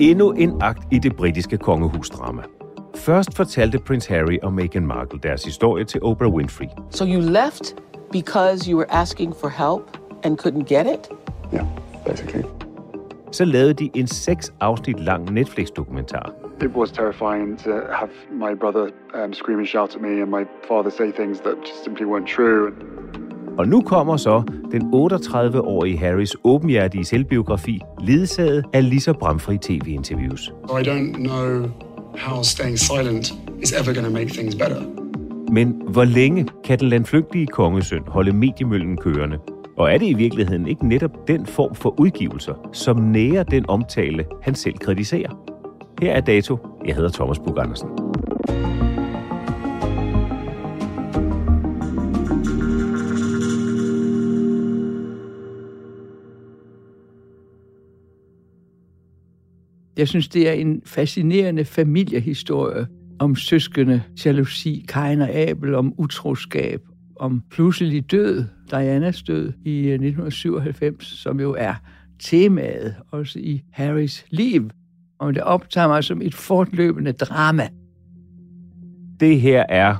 Endnu 0.00 0.30
en 0.32 0.62
akt 0.62 0.82
i 0.90 0.98
det 0.98 1.16
britiske 1.16 1.56
kongehusdrama. 1.58 2.42
Først 2.94 3.36
fortalte 3.36 3.78
prins 3.78 4.06
Harry 4.06 4.38
og 4.42 4.52
Meghan 4.52 4.86
Markle 4.86 5.18
deres 5.22 5.44
historie 5.44 5.84
til 5.84 6.02
Oprah 6.02 6.32
Winfrey. 6.32 6.66
So 6.90 7.04
you 7.04 7.20
left 7.20 7.76
because 8.12 8.70
you 8.70 8.78
were 8.78 8.92
asking 8.92 9.34
for 9.40 9.48
help 9.48 9.98
and 10.24 10.38
couldn't 10.40 10.64
get 10.64 10.86
it? 10.86 11.08
Yeah, 11.52 11.66
basically. 12.06 12.44
Så 13.32 13.44
lavede 13.44 13.74
de 13.74 13.90
en 13.94 14.06
seks 14.06 14.52
afsnit 14.60 15.00
lang 15.00 15.30
Netflix-dokumentar. 15.30 16.32
It 16.62 16.70
was 16.76 16.92
terrifying 16.92 17.58
to 17.58 17.70
have 17.92 18.10
my 18.30 18.54
brother 18.54 18.90
um, 19.14 19.32
scream 19.32 19.58
and 19.58 19.68
shout 19.68 19.94
at 19.94 20.00
me 20.00 20.22
and 20.22 20.30
my 20.30 20.44
father 20.68 20.90
say 20.90 21.12
things 21.12 21.40
that 21.40 21.54
just 21.66 21.84
simply 21.84 22.06
weren't 22.06 22.28
true. 22.28 22.72
Og 23.58 23.68
nu 23.68 23.80
kommer 23.80 24.16
så 24.16 24.42
den 24.72 24.82
38-årige 24.94 25.98
Harrys 25.98 26.36
åbenhjertige 26.44 27.04
selvbiografi, 27.04 27.80
ledsaget 28.00 28.64
af 28.72 28.90
lige 28.90 29.00
så 29.00 29.12
bramfri 29.12 29.58
tv-interviews. 29.58 30.52
I 30.68 30.88
don't 30.88 31.12
know 31.12 31.70
how 32.18 32.42
staying 32.42 32.78
silent 32.78 33.34
is 33.62 33.72
ever 33.72 33.94
going 33.94 34.06
to 34.06 34.12
make 34.12 34.28
things 34.28 34.54
better. 34.54 34.82
Men 35.52 35.82
hvor 35.88 36.04
længe 36.04 36.46
kan 36.64 36.78
den 36.78 36.88
landflygtige 36.88 37.46
kongesøn 37.46 38.02
holde 38.06 38.32
mediemøllen 38.32 38.96
kørende? 38.96 39.38
Og 39.78 39.92
er 39.92 39.98
det 39.98 40.06
i 40.06 40.14
virkeligheden 40.14 40.66
ikke 40.66 40.88
netop 40.88 41.28
den 41.28 41.46
form 41.46 41.74
for 41.74 42.00
udgivelser, 42.00 42.54
som 42.72 42.96
nærer 42.96 43.42
den 43.42 43.64
omtale, 43.68 44.24
han 44.42 44.54
selv 44.54 44.78
kritiserer? 44.78 45.30
Her 46.02 46.12
er 46.12 46.20
dato. 46.20 46.58
Jeg 46.86 46.94
hedder 46.94 47.10
Thomas 47.10 47.38
Bug 47.38 47.58
Andersen. 47.58 47.88
Jeg 60.00 60.08
synes, 60.08 60.28
det 60.28 60.48
er 60.48 60.52
en 60.52 60.82
fascinerende 60.86 61.64
familiehistorie 61.64 62.86
om 63.18 63.36
søskende, 63.36 64.02
jalousi, 64.24 64.84
Kain 64.88 65.20
og 65.20 65.34
Abel, 65.34 65.74
om 65.74 65.94
utroskab, 65.98 66.80
om 67.16 67.42
pludselig 67.50 68.10
død, 68.10 68.44
Dianas 68.70 69.22
død 69.22 69.52
i 69.64 69.78
øh, 69.78 69.92
1997, 69.92 71.06
som 71.06 71.40
jo 71.40 71.54
er 71.58 71.74
temaet 72.18 72.94
også 73.10 73.38
i 73.38 73.62
Harrys 73.72 74.24
liv. 74.30 74.70
Og 75.18 75.34
det 75.34 75.42
optager 75.42 75.88
mig 75.88 76.04
som 76.04 76.22
et 76.22 76.34
fortløbende 76.34 77.12
drama. 77.12 77.68
Det 79.20 79.40
her 79.40 79.64
er 79.68 79.96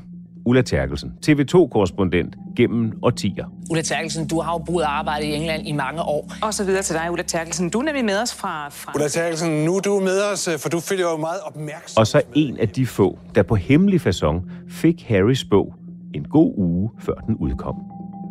Ulla 0.46 0.62
Terkelsen, 0.62 1.12
TV2-korrespondent 1.26 2.36
gennem 2.56 2.92
årtier. 3.02 3.44
Ulla 3.70 3.82
Terkelsen, 3.82 4.28
du 4.28 4.40
har 4.40 4.52
jo 4.52 4.58
boet 4.58 4.84
og 4.84 4.98
arbejdet 4.98 5.26
i 5.26 5.34
England 5.34 5.66
i 5.66 5.72
mange 5.72 6.02
år. 6.02 6.32
Og 6.42 6.54
så 6.54 6.64
videre 6.64 6.82
til 6.82 6.96
dig, 6.96 7.10
Ulla 7.10 7.22
Terkelsen. 7.22 7.70
Du 7.70 7.78
er 7.78 7.82
nemlig 7.82 8.04
med 8.04 8.22
os 8.22 8.34
fra... 8.34 8.68
fra... 8.68 8.92
Ulla 8.94 9.08
Terkelsen, 9.08 9.64
nu 9.64 9.76
er 9.76 9.80
du 9.80 10.00
med 10.00 10.22
os, 10.32 10.48
for 10.58 10.68
du 10.68 10.80
følger 10.80 11.10
jo 11.10 11.16
meget 11.16 11.40
opmærksom. 11.44 12.00
Og 12.00 12.06
så 12.06 12.22
en 12.34 12.56
af 12.56 12.68
de 12.68 12.86
få, 12.86 13.18
der 13.34 13.42
på 13.42 13.54
hemmelig 13.54 14.00
façon 14.00 14.50
fik 14.68 15.02
Harrys 15.08 15.44
bog 15.44 15.74
en 16.14 16.24
god 16.24 16.54
uge, 16.56 16.90
før 16.98 17.14
den 17.14 17.36
udkom. 17.36 17.76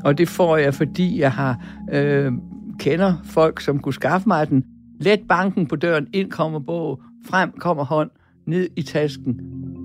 Og 0.06 0.18
det 0.18 0.30
får 0.30 0.58
jeg, 0.58 0.74
fordi 0.74 1.20
jeg 1.20 1.32
har 1.32 1.66
øh, 1.92 2.32
kender 2.80 3.14
folk, 3.26 3.62
som 3.62 3.80
kunne 3.80 3.94
skaffe 3.94 4.28
mig 4.28 4.50
den. 4.50 4.64
Let 5.00 5.20
banken 5.30 5.68
på 5.68 5.76
døren, 5.76 6.08
ind 6.14 6.32
kommer 6.32 6.60
bog, 6.60 7.02
frem 7.26 7.52
kommer 7.60 7.86
hånd, 7.86 8.10
ned 8.48 8.70
i 8.76 8.82
tasken, 8.82 9.40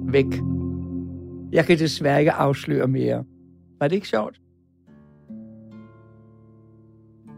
væk. 0.08 0.26
Jeg 1.54 1.64
kan 1.64 1.78
desværre 1.78 2.20
ikke 2.20 2.32
afsløre 2.32 2.88
mere. 2.88 3.24
Var 3.80 3.88
det 3.88 3.96
ikke 3.96 4.08
sjovt? 4.08 4.40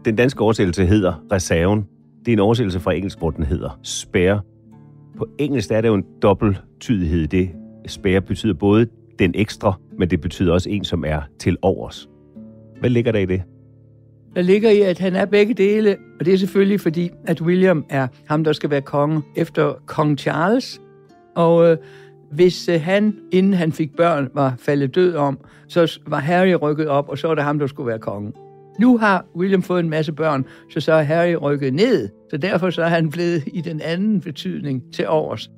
Den 0.05 0.15
danske 0.15 0.41
oversættelse 0.41 0.85
hedder 0.85 1.25
Reserven. 1.31 1.87
Det 2.25 2.31
er 2.31 2.33
en 2.33 2.39
oversættelse 2.39 2.79
fra 2.79 2.93
engelsk, 2.93 3.17
hvor 3.17 3.31
den 3.31 3.43
hedder 3.43 3.79
spare. 3.83 4.41
På 5.17 5.27
engelsk 5.37 5.71
er 5.71 5.81
det 5.81 5.87
jo 5.87 5.93
en 5.93 6.05
dobbelttydighed 6.21 7.21
i 7.21 7.25
det. 7.25 7.49
Spare 7.87 8.21
betyder 8.21 8.53
både 8.53 8.87
den 9.19 9.31
ekstra, 9.35 9.73
men 9.97 10.09
det 10.09 10.21
betyder 10.21 10.53
også 10.53 10.69
en, 10.69 10.83
som 10.83 11.03
er 11.07 11.21
til 11.39 11.57
overs. 11.61 12.09
Hvad 12.79 12.89
ligger 12.89 13.11
der 13.11 13.19
i 13.19 13.25
det? 13.25 13.43
Der 14.35 14.41
ligger 14.41 14.69
i, 14.69 14.81
at 14.81 14.99
han 14.99 15.15
er 15.15 15.25
begge 15.25 15.53
dele, 15.53 15.97
og 16.19 16.25
det 16.25 16.33
er 16.33 16.37
selvfølgelig 16.37 16.81
fordi, 16.81 17.09
at 17.27 17.41
William 17.41 17.85
er 17.89 18.07
ham, 18.27 18.43
der 18.43 18.53
skal 18.53 18.69
være 18.69 18.81
konge 18.81 19.21
efter 19.35 19.73
kong 19.85 20.19
Charles. 20.19 20.81
Og 21.35 21.71
øh, 21.71 21.77
hvis 22.31 22.69
øh, 22.69 22.81
han, 22.81 23.15
inden 23.31 23.53
han 23.53 23.71
fik 23.71 23.95
børn, 23.95 24.29
var 24.33 24.55
faldet 24.59 24.95
død 24.95 25.15
om, 25.15 25.39
så 25.67 25.99
var 26.07 26.19
Harry 26.19 26.55
rykket 26.61 26.87
op, 26.87 27.09
og 27.09 27.17
så 27.17 27.27
var 27.27 27.35
det 27.35 27.43
ham, 27.43 27.59
der 27.59 27.67
skulle 27.67 27.87
være 27.87 27.99
konge. 27.99 28.33
Nu 28.79 28.97
har 28.97 29.25
William 29.35 29.61
fået 29.61 29.79
en 29.79 29.89
masse 29.89 30.11
børn, 30.11 30.45
så 30.69 30.79
så 30.79 30.93
er 30.93 31.03
Harry 31.03 31.35
rykket 31.41 31.73
ned. 31.73 32.09
Så 32.29 32.37
derfor 32.37 32.69
så 32.69 32.83
er 32.83 32.87
han 32.87 33.09
blevet 33.09 33.43
i 33.47 33.61
den 33.61 33.81
anden 33.81 34.21
betydning 34.21 34.83
til 34.93 35.07
overs. 35.07 35.51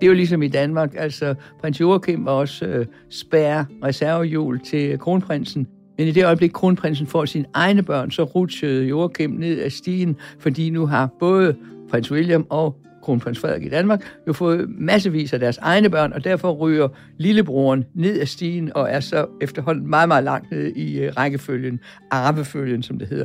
Det 0.00 0.06
er 0.06 0.06
jo 0.06 0.14
ligesom 0.14 0.42
i 0.42 0.48
Danmark, 0.48 0.94
altså 0.96 1.34
prins 1.60 1.80
Joachim 1.80 2.24
var 2.24 2.32
også 2.32 2.66
øh, 2.66 2.86
spærre 3.10 3.66
reservehjul 3.84 4.60
til 4.60 4.98
kronprinsen. 4.98 5.66
Men 5.98 6.08
i 6.08 6.10
det 6.10 6.24
øjeblik, 6.24 6.50
kronprinsen 6.50 7.06
får 7.06 7.24
sine 7.24 7.44
egne 7.54 7.82
børn, 7.82 8.10
så 8.10 8.22
rutsjede 8.22 8.86
Joachim 8.86 9.30
ned 9.30 9.58
af 9.58 9.72
stigen, 9.72 10.16
fordi 10.38 10.70
nu 10.70 10.86
har 10.86 11.08
både 11.20 11.56
prins 11.90 12.12
William 12.12 12.46
og 12.50 12.76
kronprins 13.06 13.38
Frederik 13.38 13.64
i 13.64 13.68
Danmark 13.68 14.02
jo 14.28 14.32
fået 14.32 14.66
massevis 14.68 15.32
af 15.32 15.40
deres 15.40 15.58
egne 15.58 15.90
børn, 15.90 16.12
og 16.12 16.24
derfor 16.24 16.52
ryger 16.52 16.88
lillebroren 17.18 17.84
ned 17.94 18.20
af 18.20 18.28
stigen 18.28 18.72
og 18.74 18.90
er 18.90 19.00
så 19.00 19.26
efterhånden 19.40 19.90
meget, 19.90 20.08
meget 20.08 20.24
langt 20.24 20.50
ned 20.50 20.66
i 20.76 21.00
øh, 21.00 21.12
rækkefølgen, 21.16 21.80
arvefølgen, 22.10 22.82
som 22.82 22.98
det 22.98 23.08
hedder. 23.08 23.24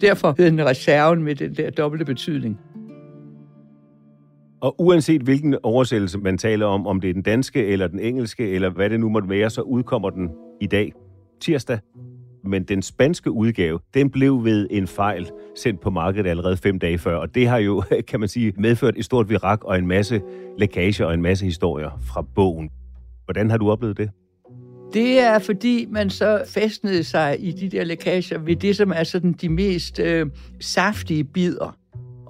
Derfor 0.00 0.34
hedder 0.38 0.50
den 0.50 0.66
reserven 0.66 1.22
med 1.22 1.34
den 1.34 1.54
der 1.54 1.70
dobbelte 1.70 2.04
betydning. 2.04 2.58
Og 4.60 4.74
uanset 4.78 5.22
hvilken 5.22 5.56
oversættelse 5.62 6.18
man 6.18 6.38
taler 6.38 6.66
om, 6.66 6.86
om 6.86 7.00
det 7.00 7.10
er 7.10 7.14
den 7.14 7.22
danske 7.22 7.66
eller 7.66 7.86
den 7.86 8.00
engelske, 8.00 8.50
eller 8.50 8.70
hvad 8.70 8.90
det 8.90 9.00
nu 9.00 9.08
måtte 9.08 9.28
være, 9.28 9.50
så 9.50 9.60
udkommer 9.60 10.10
den 10.10 10.30
i 10.60 10.66
dag, 10.66 10.92
tirsdag 11.40 11.78
men 12.44 12.62
den 12.62 12.82
spanske 12.82 13.30
udgave, 13.30 13.78
den 13.94 14.10
blev 14.10 14.44
ved 14.44 14.66
en 14.70 14.86
fejl 14.86 15.30
sendt 15.56 15.80
på 15.80 15.90
markedet 15.90 16.30
allerede 16.30 16.56
fem 16.56 16.78
dage 16.78 16.98
før, 16.98 17.16
og 17.16 17.34
det 17.34 17.48
har 17.48 17.58
jo, 17.58 17.82
kan 18.08 18.20
man 18.20 18.28
sige, 18.28 18.52
medført 18.58 18.94
et 18.96 19.04
stort 19.04 19.28
virak 19.28 19.64
og 19.64 19.78
en 19.78 19.86
masse 19.86 20.22
lækage 20.58 21.06
og 21.06 21.14
en 21.14 21.22
masse 21.22 21.44
historier 21.44 22.00
fra 22.06 22.22
bogen. 22.34 22.70
Hvordan 23.24 23.50
har 23.50 23.56
du 23.56 23.70
oplevet 23.70 23.96
det? 23.96 24.10
Det 24.94 25.20
er, 25.20 25.38
fordi 25.38 25.86
man 25.90 26.10
så 26.10 26.44
festnede 26.48 27.04
sig 27.04 27.36
i 27.40 27.52
de 27.52 27.68
der 27.68 27.84
lækager 27.84 28.38
ved 28.38 28.56
det, 28.56 28.76
som 28.76 28.92
er 28.96 29.04
sådan 29.04 29.32
de 29.32 29.48
mest 29.48 29.98
øh, 29.98 30.26
saftige 30.60 31.24
bidder. 31.24 31.76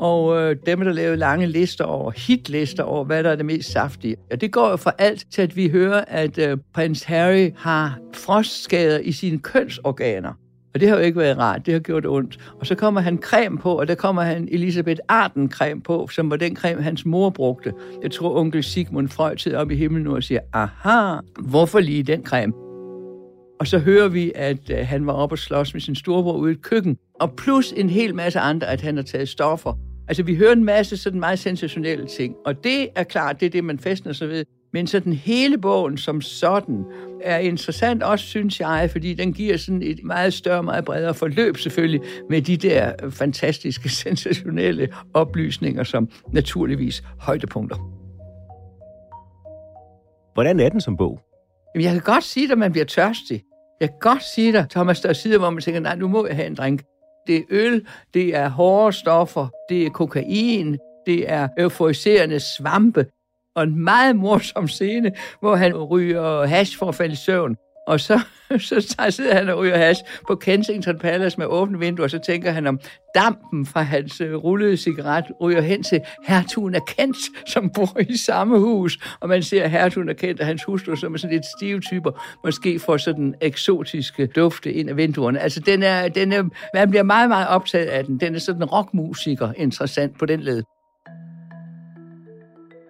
Og 0.00 0.36
øh, 0.36 0.56
dem, 0.66 0.80
der 0.80 0.92
lavede 0.92 1.16
lange 1.16 1.46
lister 1.46 1.84
over, 1.84 2.10
hitlister 2.10 2.82
over, 2.82 3.04
hvad 3.04 3.24
der 3.24 3.30
er 3.30 3.36
det 3.36 3.46
mest 3.46 3.72
saftige. 3.72 4.16
Og 4.30 4.40
det 4.40 4.52
går 4.52 4.70
jo 4.70 4.76
for 4.76 4.94
alt 4.98 5.26
til, 5.30 5.42
at 5.42 5.56
vi 5.56 5.68
hører, 5.68 6.04
at 6.08 6.38
øh, 6.38 6.58
prins 6.74 7.02
Harry 7.02 7.50
har 7.56 7.98
frostskader 8.14 8.98
i 8.98 9.12
sine 9.12 9.38
kønsorganer. 9.38 10.32
Og 10.74 10.80
det 10.80 10.88
har 10.88 10.96
jo 10.96 11.02
ikke 11.02 11.18
været 11.18 11.38
rart, 11.38 11.66
det 11.66 11.74
har 11.74 11.80
gjort 11.80 12.06
ondt. 12.06 12.38
Og 12.60 12.66
så 12.66 12.74
kommer 12.74 13.00
han 13.00 13.18
creme 13.22 13.58
på, 13.58 13.78
og 13.78 13.88
der 13.88 13.94
kommer 13.94 14.22
han 14.22 14.48
Elisabeth 14.52 15.00
Arden 15.08 15.50
creme 15.50 15.80
på, 15.80 16.08
som 16.08 16.30
var 16.30 16.36
den 16.36 16.56
creme, 16.56 16.82
hans 16.82 17.06
mor 17.06 17.30
brugte. 17.30 17.72
Jeg 18.02 18.10
tror, 18.10 18.40
onkel 18.40 18.64
Sigmund 18.64 19.08
Freud 19.08 19.36
sidder 19.36 19.58
op 19.58 19.70
i 19.70 19.76
himlen 19.76 20.04
nu 20.04 20.14
og 20.14 20.22
siger, 20.22 20.40
aha, 20.52 21.20
hvorfor 21.38 21.80
lige 21.80 22.02
den 22.02 22.24
creme? 22.26 22.52
Og 23.60 23.66
så 23.66 23.78
hører 23.78 24.08
vi, 24.08 24.32
at 24.34 24.70
øh, 24.70 24.78
han 24.86 25.06
var 25.06 25.12
oppe 25.12 25.34
og 25.34 25.38
slås 25.38 25.74
med 25.74 25.80
sin 25.80 25.94
storebror 25.94 26.36
ude 26.36 26.52
i 26.52 26.56
køkken. 26.62 26.96
Og 27.20 27.32
plus 27.36 27.72
en 27.72 27.90
hel 27.90 28.14
masse 28.14 28.40
andre, 28.40 28.66
at 28.66 28.80
han 28.80 28.96
har 28.96 29.02
taget 29.02 29.28
stoffer. 29.28 29.89
Altså, 30.10 30.22
vi 30.22 30.36
hører 30.36 30.52
en 30.52 30.64
masse 30.64 30.96
sådan 30.96 31.20
meget 31.20 31.38
sensationelle 31.38 32.06
ting. 32.06 32.34
Og 32.44 32.64
det 32.64 32.88
er 32.94 33.04
klart, 33.04 33.40
det 33.40 33.46
er 33.46 33.50
det, 33.50 33.64
man 33.64 33.78
festner 33.78 34.12
sig 34.12 34.28
ved. 34.28 34.44
Men 34.72 34.86
så 34.86 35.00
den 35.00 35.12
hele 35.12 35.58
bogen 35.58 35.98
som 35.98 36.20
sådan 36.20 36.84
er 37.22 37.38
interessant 37.38 38.02
også, 38.02 38.24
synes 38.24 38.60
jeg, 38.60 38.88
fordi 38.92 39.14
den 39.14 39.32
giver 39.32 39.56
sådan 39.56 39.82
et 39.82 40.04
meget 40.04 40.34
større, 40.34 40.62
meget 40.62 40.84
bredere 40.84 41.14
forløb 41.14 41.56
selvfølgelig 41.56 42.00
med 42.30 42.42
de 42.42 42.56
der 42.56 42.92
fantastiske, 43.10 43.88
sensationelle 44.04 44.88
oplysninger 45.14 45.84
som 45.84 46.08
naturligvis 46.32 47.02
højdepunkter. 47.18 47.76
Hvordan 50.34 50.60
er 50.60 50.68
den 50.68 50.80
som 50.80 50.96
bog? 50.96 51.20
Jamen, 51.74 51.84
jeg 51.84 51.92
kan 51.92 52.02
godt 52.14 52.24
sige 52.24 52.46
dig, 52.46 52.52
at 52.52 52.58
man 52.58 52.72
bliver 52.72 52.86
tørstig. 52.86 53.42
Jeg 53.80 53.88
kan 53.88 53.98
godt 54.00 54.22
sige 54.34 54.52
dig, 54.52 54.66
Thomas, 54.70 55.00
der 55.00 55.08
er 55.08 55.12
sider, 55.12 55.38
hvor 55.38 55.50
man 55.50 55.62
tænker, 55.62 55.80
nej, 55.80 55.96
nu 55.96 56.08
må 56.08 56.26
jeg 56.26 56.36
have 56.36 56.46
en 56.46 56.54
drink. 56.54 56.82
Det 57.26 57.36
er 57.36 57.42
øl, 57.50 57.86
det 58.14 58.36
er 58.36 58.48
hårde 58.48 58.92
stoffer, 58.92 59.48
det 59.68 59.86
er 59.86 59.90
kokain, 59.90 60.78
det 61.06 61.30
er 61.30 61.48
euforiserende 61.58 62.40
svampe, 62.40 63.06
og 63.54 63.62
en 63.62 63.84
meget 63.84 64.16
morsom 64.16 64.68
scene, 64.68 65.12
hvor 65.40 65.56
han 65.56 65.76
ryger 65.76 66.46
hash 66.46 66.78
for 66.78 66.88
at 66.88 66.94
falde 66.94 67.12
i 67.12 67.16
søvn. 67.16 67.56
Og 67.90 68.00
så, 68.00 68.20
så 68.68 69.06
sidder 69.10 69.34
han 69.34 69.48
og 69.48 69.58
ryger 69.58 69.76
hash 69.76 70.02
på 70.26 70.34
Kensington 70.34 70.98
Palace 70.98 71.38
med 71.38 71.46
åbne 71.46 71.78
vinduer, 71.78 72.04
og 72.04 72.10
så 72.10 72.18
tænker 72.18 72.50
han 72.50 72.66
om 72.66 72.80
dampen 73.14 73.66
fra 73.66 73.82
hans 73.82 74.20
øh, 74.20 74.34
rullede 74.34 74.76
cigaret 74.76 75.24
ryger 75.40 75.60
hen 75.60 75.82
til 75.82 76.00
hertugen 76.28 76.74
af 76.74 76.80
Kent, 76.86 77.16
som 77.46 77.70
bor 77.70 78.00
i 78.00 78.16
samme 78.16 78.58
hus. 78.58 79.16
Og 79.20 79.28
man 79.28 79.42
ser 79.42 79.68
hertugen 79.68 80.08
af 80.08 80.16
Kent 80.16 80.40
og 80.40 80.46
hans 80.46 80.64
hustru, 80.64 80.96
som 80.96 81.14
er 81.14 81.18
sådan 81.18 81.34
lidt 81.34 81.46
stive 81.58 81.80
typer, 81.80 82.10
måske 82.44 82.78
får 82.78 82.96
sådan 82.96 83.34
eksotiske 83.40 84.26
dufte 84.26 84.72
ind 84.72 84.90
af 84.90 84.96
vinduerne. 84.96 85.40
Altså, 85.40 85.60
den 85.60 85.82
er, 85.82 86.08
den 86.08 86.32
er, 86.32 86.42
man 86.74 86.90
bliver 86.90 87.02
meget, 87.02 87.28
meget 87.28 87.48
optaget 87.48 87.86
af 87.86 88.04
den. 88.04 88.20
Den 88.20 88.34
er 88.34 88.38
sådan 88.38 88.64
rockmusiker 88.64 89.52
interessant 89.56 90.18
på 90.18 90.26
den 90.26 90.40
led. 90.40 90.62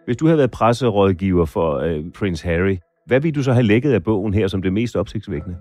Hvis 0.05 0.17
du 0.17 0.27
havde 0.27 0.39
været 0.39 0.51
presserådgiver 0.51 1.47
for 1.47 1.79
øh, 1.79 2.05
Prince 2.15 2.49
Harry, 2.49 2.77
hvad 3.11 3.21
vil 3.21 3.35
du 3.35 3.43
så 3.43 3.53
have 3.53 3.63
lægget 3.63 3.93
af 3.93 4.03
bogen 4.03 4.35
her 4.35 4.49
som 4.49 4.63
det 4.63 4.73
mest 4.73 4.97
opsigtsvækkende? 4.97 5.57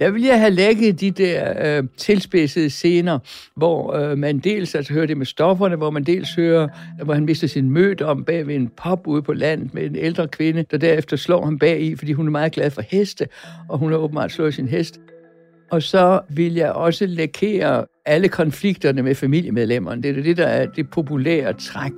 Der 0.00 0.10
vil 0.10 0.22
jeg 0.22 0.40
have 0.40 0.50
lægget 0.50 1.00
de 1.00 1.10
der 1.10 1.54
øh, 1.78 1.84
tilspidsede 1.96 2.70
scener, 2.70 3.18
hvor 3.56 3.94
øh, 3.94 4.18
man 4.18 4.38
dels 4.38 4.74
altså, 4.74 4.92
hører 4.92 5.06
det 5.06 5.16
med 5.16 5.26
stofferne, 5.26 5.76
hvor 5.76 5.90
man 5.90 6.04
dels 6.04 6.34
hører, 6.34 6.68
hvor 7.04 7.14
han 7.14 7.24
mister 7.24 7.46
sin 7.46 7.70
møde 7.70 8.04
om 8.04 8.24
bag 8.24 8.46
ved 8.46 8.54
en 8.54 8.70
pop 8.76 9.06
ude 9.06 9.22
på 9.22 9.32
landet 9.32 9.74
med 9.74 9.84
en 9.84 9.96
ældre 9.96 10.28
kvinde, 10.28 10.64
der 10.70 10.78
derefter 10.78 11.16
slår 11.16 11.44
ham 11.44 11.58
bag 11.58 11.80
i, 11.80 11.96
fordi 11.96 12.12
hun 12.12 12.26
er 12.26 12.30
meget 12.30 12.52
glad 12.52 12.70
for 12.70 12.82
heste, 12.88 13.28
og 13.68 13.78
hun 13.78 13.90
har 13.90 13.98
åbenbart 13.98 14.32
slået 14.32 14.54
sin 14.54 14.68
hest. 14.68 15.00
Og 15.70 15.82
så 15.82 16.20
vil 16.30 16.54
jeg 16.54 16.72
også 16.72 17.06
lækere 17.06 17.84
alle 18.06 18.28
konflikterne 18.28 19.02
med 19.02 19.14
familiemedlemmerne. 19.14 20.02
Det 20.02 20.18
er 20.18 20.22
det, 20.22 20.36
der 20.36 20.46
er 20.46 20.66
det 20.66 20.90
populære 20.90 21.52
træk 21.52 21.92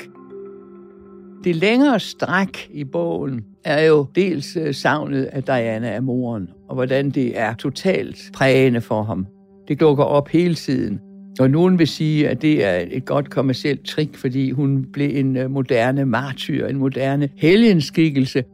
det 1.44 1.56
længere 1.56 2.00
stræk 2.00 2.68
i 2.70 2.84
bogen 2.84 3.44
er 3.64 3.84
jo 3.86 4.06
dels 4.14 4.56
øh, 4.56 4.74
savnet 4.74 5.24
af 5.24 5.42
Diana 5.42 5.90
af 5.90 6.02
moren, 6.02 6.48
og 6.68 6.74
hvordan 6.74 7.10
det 7.10 7.38
er 7.38 7.54
totalt 7.54 8.30
prægende 8.34 8.80
for 8.80 9.02
ham. 9.02 9.26
Det 9.68 9.80
dukker 9.80 10.04
op 10.04 10.28
hele 10.28 10.54
tiden. 10.54 11.00
Og 11.40 11.50
nogen 11.50 11.78
vil 11.78 11.86
sige, 11.86 12.28
at 12.28 12.42
det 12.42 12.64
er 12.64 12.84
et 12.90 13.04
godt 13.04 13.30
kommersielt 13.30 13.86
trick, 13.86 14.16
fordi 14.16 14.50
hun 14.50 14.86
blev 14.92 15.10
en 15.16 15.36
øh, 15.36 15.50
moderne 15.50 16.04
martyr, 16.04 16.66
en 16.66 16.76
moderne 16.76 17.28
helgenskikkelse. 17.36 18.44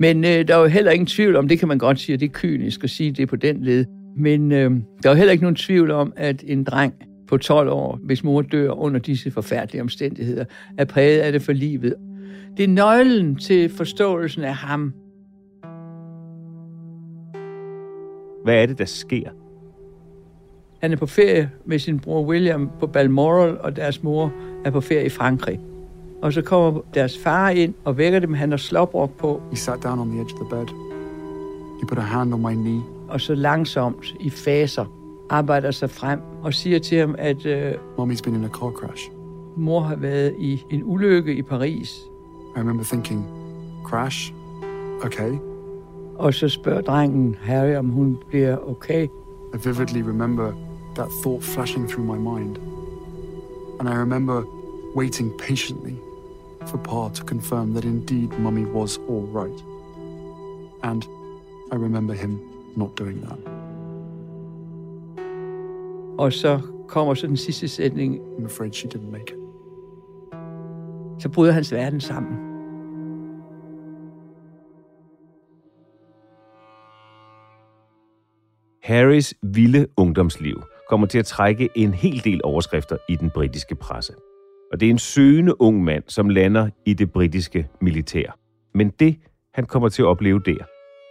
Men 0.00 0.24
øh, 0.24 0.48
der 0.48 0.54
er 0.54 0.60
jo 0.60 0.66
heller 0.66 0.90
ingen 0.90 1.06
tvivl 1.06 1.36
om, 1.36 1.48
det 1.48 1.58
kan 1.58 1.68
man 1.68 1.78
godt 1.78 2.00
sige, 2.00 2.14
at 2.14 2.20
det 2.20 2.26
er 2.26 2.32
kynisk 2.32 2.84
at 2.84 2.90
sige 2.90 3.12
det 3.12 3.28
på 3.28 3.36
den 3.36 3.64
led. 3.64 3.84
Men 4.16 4.52
øh, 4.52 4.70
der 5.02 5.08
er 5.08 5.12
jo 5.12 5.16
heller 5.16 5.32
ikke 5.32 5.44
nogen 5.44 5.56
tvivl 5.56 5.90
om, 5.90 6.12
at 6.16 6.44
en 6.46 6.64
dreng 6.64 6.94
på 7.28 7.36
12 7.36 7.68
år, 7.68 8.00
hvis 8.02 8.24
mor 8.24 8.42
dør 8.42 8.70
under 8.70 9.00
disse 9.00 9.30
forfærdelige 9.30 9.82
omstændigheder, 9.82 10.44
er 10.78 10.84
præget 10.84 11.20
af 11.20 11.32
det 11.32 11.42
for 11.42 11.52
livet. 11.52 11.94
Det 12.56 12.64
er 12.64 12.68
nøglen 12.68 13.36
til 13.36 13.68
forståelsen 13.68 14.42
af 14.44 14.54
ham. 14.54 14.92
Hvad 18.44 18.62
er 18.62 18.66
det, 18.66 18.78
der 18.78 18.84
sker? 18.84 19.30
Han 20.80 20.92
er 20.92 20.96
på 20.96 21.06
ferie 21.06 21.50
med 21.64 21.78
sin 21.78 22.00
bror 22.00 22.26
William 22.26 22.70
på 22.80 22.86
Balmoral, 22.86 23.58
og 23.60 23.76
deres 23.76 24.02
mor 24.02 24.32
er 24.64 24.70
på 24.70 24.80
ferie 24.80 25.06
i 25.06 25.08
Frankrig. 25.08 25.60
Og 26.22 26.32
så 26.32 26.42
kommer 26.42 26.80
deres 26.94 27.18
far 27.18 27.50
ind 27.50 27.74
og 27.84 27.98
vækker 27.98 28.18
dem. 28.18 28.34
Han 28.34 28.50
har 28.50 28.56
slåbrok 28.56 29.18
på. 29.18 29.42
He 29.50 29.56
sat 29.56 29.82
down 29.82 29.98
on 29.98 30.08
the 30.08 30.20
edge 30.20 30.34
of 30.34 30.40
the 30.40 30.56
bed. 30.56 30.66
He 31.80 31.86
put 31.88 31.98
a 31.98 32.00
hand 32.00 32.34
on 32.34 32.42
my 32.42 32.54
knee. 32.54 32.82
Og 33.08 33.20
så 33.20 33.34
langsomt 33.34 34.14
i 34.20 34.30
faser 34.30 34.84
arbejder 35.30 35.70
sig 35.70 35.90
frem 35.90 36.20
og 36.42 36.54
siger 36.54 36.78
til 36.78 36.98
ham, 36.98 37.14
at 37.18 37.46
uh, 37.46 37.72
Mommy's 37.98 38.22
been 38.22 38.34
in 38.36 38.44
a 38.44 38.48
car 38.48 38.70
crash. 38.70 39.10
mor 39.56 39.80
har 39.80 39.96
været 39.96 40.34
i 40.38 40.62
en 40.70 40.82
ulykke 40.84 41.34
i 41.34 41.42
Paris. 41.42 42.00
I 42.56 42.58
remember 42.58 42.84
thinking, 42.84 43.24
crash? 43.84 44.32
Okay. 45.04 45.38
Og 46.14 46.34
så 46.34 46.48
spørger 46.48 46.80
drengen 46.80 47.36
Harry, 47.42 47.76
om 47.76 47.88
hun 47.88 48.18
bliver 48.28 48.56
okay. 48.56 49.04
I 49.54 49.56
vividly 49.64 50.02
remember 50.02 50.52
that 50.94 51.08
thought 51.22 51.44
flashing 51.44 51.88
through 51.88 52.16
my 52.16 52.18
mind. 52.18 52.58
And 53.80 53.88
I 53.88 53.94
remember 53.94 54.42
waiting 54.94 55.32
patiently 55.38 55.94
for 56.66 56.78
Pa 56.78 57.08
to 57.08 57.24
confirm 57.24 57.72
that 57.72 57.84
indeed 57.84 58.38
Mummy 58.38 58.64
was 58.64 58.98
all 59.08 59.26
right. 59.26 59.64
And 60.82 61.02
I 61.72 61.76
remember 61.76 62.14
him 62.14 62.40
not 62.76 62.96
doing 62.98 63.20
that. 63.20 63.38
Og 66.18 66.32
så 66.32 66.60
kommer 66.88 67.14
så 67.14 67.26
den 67.26 67.36
sidste 67.36 67.68
sætning. 67.68 68.20
I'm 68.38 68.44
afraid 68.44 68.72
she 68.72 68.88
didn't 68.88 69.12
make 69.12 69.32
it. 69.32 69.38
Så 71.18 71.28
bryder 71.28 71.52
hans 71.52 71.72
verden 71.72 72.00
sammen. 72.00 72.45
Harrys 78.86 79.34
vilde 79.42 79.86
ungdomsliv 79.96 80.62
kommer 80.88 81.06
til 81.06 81.18
at 81.18 81.26
trække 81.26 81.68
en 81.74 81.94
hel 81.94 82.24
del 82.24 82.40
overskrifter 82.44 82.96
i 83.08 83.16
den 83.16 83.30
britiske 83.30 83.74
presse. 83.74 84.12
Og 84.72 84.80
det 84.80 84.86
er 84.86 84.90
en 84.90 84.98
søgende 84.98 85.60
ung 85.60 85.84
mand, 85.84 86.02
som 86.08 86.28
lander 86.28 86.70
i 86.86 86.94
det 86.94 87.12
britiske 87.12 87.68
militær. 87.80 88.38
Men 88.74 88.90
det, 89.00 89.16
han 89.54 89.66
kommer 89.66 89.88
til 89.88 90.02
at 90.02 90.06
opleve 90.06 90.40
der, 90.46 90.64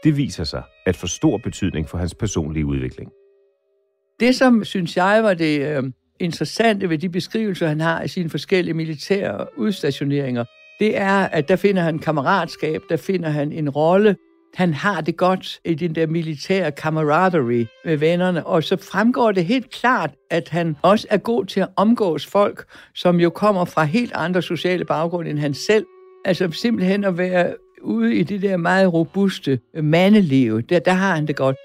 det 0.03 0.17
viser 0.17 0.43
sig 0.43 0.63
at 0.85 0.95
få 0.95 1.07
stor 1.07 1.37
betydning 1.37 1.89
for 1.89 1.97
hans 1.97 2.15
personlige 2.15 2.65
udvikling. 2.65 3.11
Det, 4.19 4.35
som 4.35 4.63
synes 4.63 4.97
jeg 4.97 5.23
var 5.23 5.33
det 5.33 5.77
øh, 5.77 5.83
interessante 6.19 6.89
ved 6.89 6.97
de 6.97 7.09
beskrivelser, 7.09 7.67
han 7.67 7.81
har 7.81 8.03
i 8.03 8.07
sine 8.07 8.29
forskellige 8.29 8.73
militære 8.73 9.47
udstationeringer, 9.57 10.45
det 10.79 10.97
er, 10.97 11.19
at 11.19 11.47
der 11.47 11.55
finder 11.55 11.81
han 11.81 11.99
kammeratskab, 11.99 12.81
der 12.89 12.97
finder 12.97 13.29
han 13.29 13.51
en 13.51 13.69
rolle, 13.69 14.15
han 14.55 14.73
har 14.73 15.01
det 15.01 15.17
godt 15.17 15.59
i 15.65 15.73
den 15.73 15.95
der 15.95 16.07
militære 16.07 16.71
camaraderie 16.71 17.67
med 17.85 17.97
vennerne, 17.97 18.45
og 18.45 18.63
så 18.63 18.77
fremgår 18.77 19.31
det 19.31 19.45
helt 19.45 19.71
klart, 19.71 20.11
at 20.29 20.49
han 20.49 20.75
også 20.81 21.07
er 21.09 21.17
god 21.17 21.45
til 21.45 21.59
at 21.59 21.67
omgås 21.75 22.25
folk, 22.25 22.65
som 22.93 23.19
jo 23.19 23.29
kommer 23.29 23.65
fra 23.65 23.83
helt 23.83 24.11
andre 24.15 24.41
sociale 24.41 24.85
baggrunde 24.85 25.29
end 25.29 25.39
han 25.39 25.53
selv. 25.53 25.85
Altså 26.25 26.51
simpelthen 26.51 27.03
at 27.03 27.17
være 27.17 27.53
ude 27.81 28.15
i 28.15 28.23
det 28.23 28.41
der 28.41 28.57
meget 28.57 28.93
robuste 28.93 29.59
mandeliv, 29.83 30.61
der, 30.61 30.79
der 30.79 30.93
har 30.93 31.15
han 31.15 31.27
det 31.27 31.35
godt. 31.35 31.55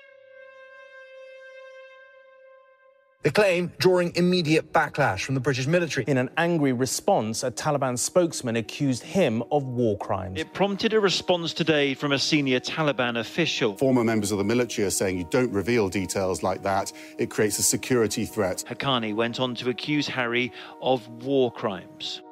The 3.23 3.31
claim 3.31 3.71
drawing 3.77 4.17
immediate 4.17 4.73
backlash 4.73 5.25
from 5.25 5.35
the 5.35 5.43
British 5.43 5.67
military. 5.67 6.07
In 6.09 6.17
an 6.17 6.31
angry 6.39 6.73
response, 6.73 7.43
a 7.43 7.51
Taliban 7.51 7.99
spokesman 7.99 8.57
accused 8.57 9.03
him 9.03 9.43
of 9.53 9.63
war 9.65 9.99
crimes. 9.99 10.41
It 10.41 10.55
prompted 10.55 10.95
a 10.95 11.01
response 11.01 11.53
today 11.53 11.93
from 11.93 12.13
a 12.13 12.19
senior 12.19 12.61
Taliban 12.61 13.19
official. 13.19 13.77
Former 13.77 14.05
members 14.05 14.33
of 14.33 14.39
the 14.39 14.45
military 14.45 14.87
are 14.87 14.91
saying 14.91 15.19
you 15.19 15.27
don't 15.29 15.53
reveal 15.53 15.91
details 15.91 16.43
like 16.43 16.63
that. 16.63 16.95
It 17.19 17.29
creates 17.29 17.59
a 17.59 17.63
security 17.63 18.25
threat. 18.25 18.65
Haqqani 18.67 19.15
went 19.15 19.39
on 19.39 19.55
to 19.57 19.69
accuse 19.69 20.09
Harry 20.09 20.51
of 20.81 21.07
war 21.23 21.53
crimes. 21.53 22.23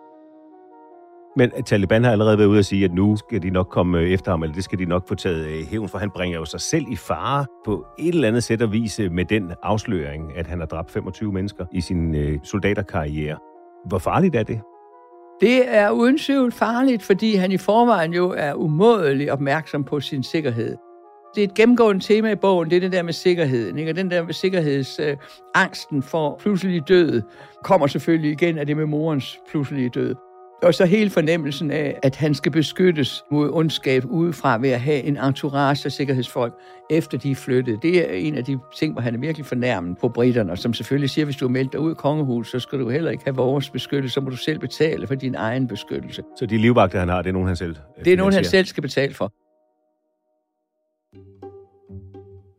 Men 1.37 1.50
Taliban 1.50 2.04
har 2.04 2.12
allerede 2.12 2.38
været 2.38 2.49
ude 2.49 2.58
at 2.58 2.66
sige, 2.66 2.85
at 2.85 2.92
nu 2.92 3.16
skal 3.16 3.42
de 3.42 3.50
nok 3.50 3.68
komme 3.68 3.99
øh, 3.99 4.11
efter 4.11 4.30
ham, 4.30 4.42
eller 4.42 4.54
det 4.54 4.64
skal 4.64 4.78
de 4.78 4.85
nok 4.85 5.08
få 5.08 5.14
taget 5.14 5.47
øh, 5.47 5.66
hævn, 5.66 5.88
for 5.88 5.99
han 5.99 6.11
bringer 6.11 6.38
jo 6.38 6.44
sig 6.44 6.61
selv 6.61 6.85
i 6.90 6.97
fare 6.97 7.47
på 7.64 7.87
et 7.99 8.14
eller 8.14 8.28
andet 8.28 8.44
sæt 8.44 8.62
at 8.62 8.73
vise 8.73 9.02
øh, 9.02 9.12
med 9.12 9.25
den 9.25 9.52
afsløring, 9.62 10.37
at 10.37 10.47
han 10.47 10.58
har 10.58 10.66
dræbt 10.66 10.90
25 10.90 11.32
mennesker 11.32 11.66
i 11.73 11.80
sin 11.80 12.14
øh, 12.14 12.38
soldaterkarriere. 12.44 13.37
Hvor 13.88 13.99
farligt 13.99 14.37
er 14.37 14.42
det? 14.42 14.61
Det 15.40 15.75
er 15.75 15.90
uden 15.90 16.18
tvivl 16.18 16.52
farligt, 16.52 17.02
fordi 17.02 17.35
han 17.35 17.52
i 17.52 17.56
forvejen 17.56 18.12
jo 18.12 18.35
er 18.37 18.54
umådelig 18.54 19.32
opmærksom 19.32 19.85
på 19.85 20.00
sin 20.00 20.23
sikkerhed. 20.23 20.76
Det 21.35 21.44
er 21.44 21.49
et 21.49 21.54
gennemgående 21.54 22.04
tema 22.04 22.32
i 22.32 22.37
bogen, 22.37 22.70
det 22.70 22.76
er 22.76 22.80
det 22.80 22.92
der 22.92 23.02
med 23.02 23.12
sikkerheden. 23.12 23.78
Ikke? 23.78 23.90
Og 23.90 23.97
den 23.97 24.11
der 24.11 24.25
med 24.25 24.35
sikkerhedsangsten 24.35 25.97
øh, 25.99 26.02
for 26.02 26.37
pludselig 26.40 26.88
død 26.88 27.23
kommer 27.64 27.87
selvfølgelig 27.87 28.32
igen 28.32 28.58
af 28.58 28.66
det 28.66 28.76
med 28.76 28.87
morens 28.87 29.38
pludselige 29.50 29.88
død. 29.88 30.14
Og 30.62 30.74
så 30.74 30.84
hele 30.84 31.10
fornemmelsen 31.10 31.70
af, 31.70 31.98
at 32.02 32.16
han 32.16 32.34
skal 32.34 32.52
beskyttes 32.52 33.24
mod 33.30 33.50
ondskab 33.52 34.04
udefra 34.04 34.58
ved 34.58 34.70
at 34.70 34.80
have 34.80 35.02
en 35.02 35.16
entourage 35.16 35.86
af 35.86 35.92
sikkerhedsfolk, 35.92 36.54
efter 36.90 37.18
de 37.18 37.30
er 37.30 37.34
flyttet. 37.34 37.82
Det 37.82 38.10
er 38.10 38.14
en 38.14 38.34
af 38.34 38.44
de 38.44 38.58
ting, 38.76 38.92
hvor 38.92 39.02
han 39.02 39.14
er 39.14 39.18
virkelig 39.18 39.46
fornærmet 39.46 39.98
på 39.98 40.08
britterne, 40.08 40.52
og 40.52 40.58
som 40.58 40.74
selvfølgelig 40.74 41.10
siger, 41.10 41.24
hvis 41.24 41.36
du 41.36 41.44
er 41.44 41.50
meldt 41.50 41.72
dig 41.72 41.80
ud 41.80 41.92
i 41.92 41.94
kongehus, 41.94 42.50
så 42.50 42.58
skal 42.58 42.78
du 42.78 42.90
heller 42.90 43.10
ikke 43.10 43.24
have 43.24 43.36
vores 43.36 43.70
beskyttelse, 43.70 44.14
så 44.14 44.20
må 44.20 44.30
du 44.30 44.36
selv 44.36 44.58
betale 44.58 45.06
for 45.06 45.14
din 45.14 45.34
egen 45.34 45.68
beskyttelse. 45.68 46.22
Så 46.38 46.46
de 46.46 46.58
livvagter, 46.58 46.98
han 46.98 47.08
har, 47.08 47.22
det 47.22 47.28
er 47.28 47.32
nogen, 47.32 47.48
han 47.48 47.56
selv 47.56 47.76
Det 48.04 48.12
er 48.12 48.16
nogen, 48.16 48.34
han 48.34 48.44
selv 48.44 48.66
skal 48.66 48.82
betale 48.82 49.14
for. 49.14 49.32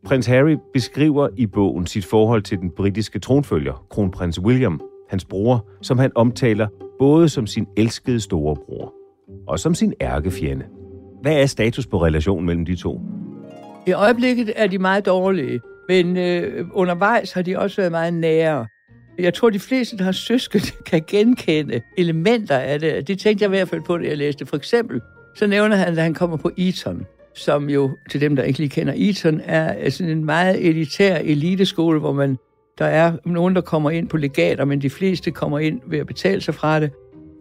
Prins 0.08 0.26
Harry 0.26 0.58
beskriver 0.74 1.30
i 1.38 1.46
bogen 1.46 1.88
sit 1.88 2.06
forhold 2.06 2.42
til 2.42 2.58
den 2.58 2.72
britiske 2.72 3.20
tronfølger, 3.20 3.86
kronprins 3.90 4.40
William, 4.40 4.82
hans 5.10 5.26
bror, 5.26 5.68
som 5.82 5.98
han 5.98 6.12
omtaler 6.16 6.68
både 7.00 7.30
som 7.30 7.48
sin 7.48 7.68
elskede 7.78 8.20
storebror 8.20 8.94
og 9.48 9.60
som 9.60 9.76
sin 9.76 9.94
ærkefjende. 10.02 10.66
Hvad 11.22 11.42
er 11.42 11.46
status 11.46 11.88
på 11.88 12.04
relationen 12.04 12.46
mellem 12.46 12.66
de 12.66 12.76
to? 12.76 13.02
I 13.88 13.92
øjeblikket 13.92 14.54
er 14.56 14.68
de 14.68 14.80
meget 14.80 15.06
dårlige, 15.06 15.60
men 15.88 16.18
øh, 16.18 16.68
undervejs 16.74 17.32
har 17.32 17.42
de 17.42 17.60
også 17.60 17.76
været 17.78 17.92
meget 17.92 18.14
nære. 18.14 18.68
Jeg 19.20 19.34
tror, 19.34 19.50
de 19.50 19.60
fleste, 19.60 19.98
der 19.98 20.04
har 20.04 20.12
søskende, 20.12 20.66
kan 20.92 21.02
genkende 21.08 21.82
elementer 21.98 22.58
af 22.58 22.80
det. 22.80 23.08
Det 23.08 23.20
tænkte 23.20 23.44
jeg 23.44 23.50
i 23.50 23.56
hvert 23.58 23.70
fald 23.70 23.82
på, 23.82 23.98
da 23.98 24.08
jeg 24.08 24.18
læste. 24.18 24.46
For 24.46 24.58
eksempel, 24.58 25.02
så 25.36 25.48
nævner 25.48 25.76
han, 25.76 25.88
at 25.88 26.04
han 26.04 26.14
kommer 26.14 26.38
på 26.38 26.52
Eton, 26.58 27.06
som 27.36 27.70
jo, 27.70 27.92
til 28.10 28.22
dem, 28.22 28.36
der 28.36 28.44
ikke 28.44 28.60
lige 28.60 28.70
kender 28.70 28.94
Eton, 28.98 29.42
er 29.46 29.90
sådan 29.90 30.18
en 30.18 30.26
meget 30.26 30.68
elitær 30.68 31.16
eliteskole, 31.16 32.00
hvor 32.00 32.14
man 32.14 32.38
der 32.80 32.86
er 32.86 33.14
nogen, 33.26 33.56
der 33.56 33.62
kommer 33.62 33.90
ind 33.90 34.08
på 34.08 34.18
legater, 34.18 34.66
men 34.66 34.82
de 34.82 34.90
fleste 34.90 35.32
kommer 35.32 35.60
ind 35.60 35.82
ved 35.86 36.00
at 36.00 36.08
betale 36.08 36.42
sig 36.42 36.56
fra 36.56 36.80
det. 36.80 36.92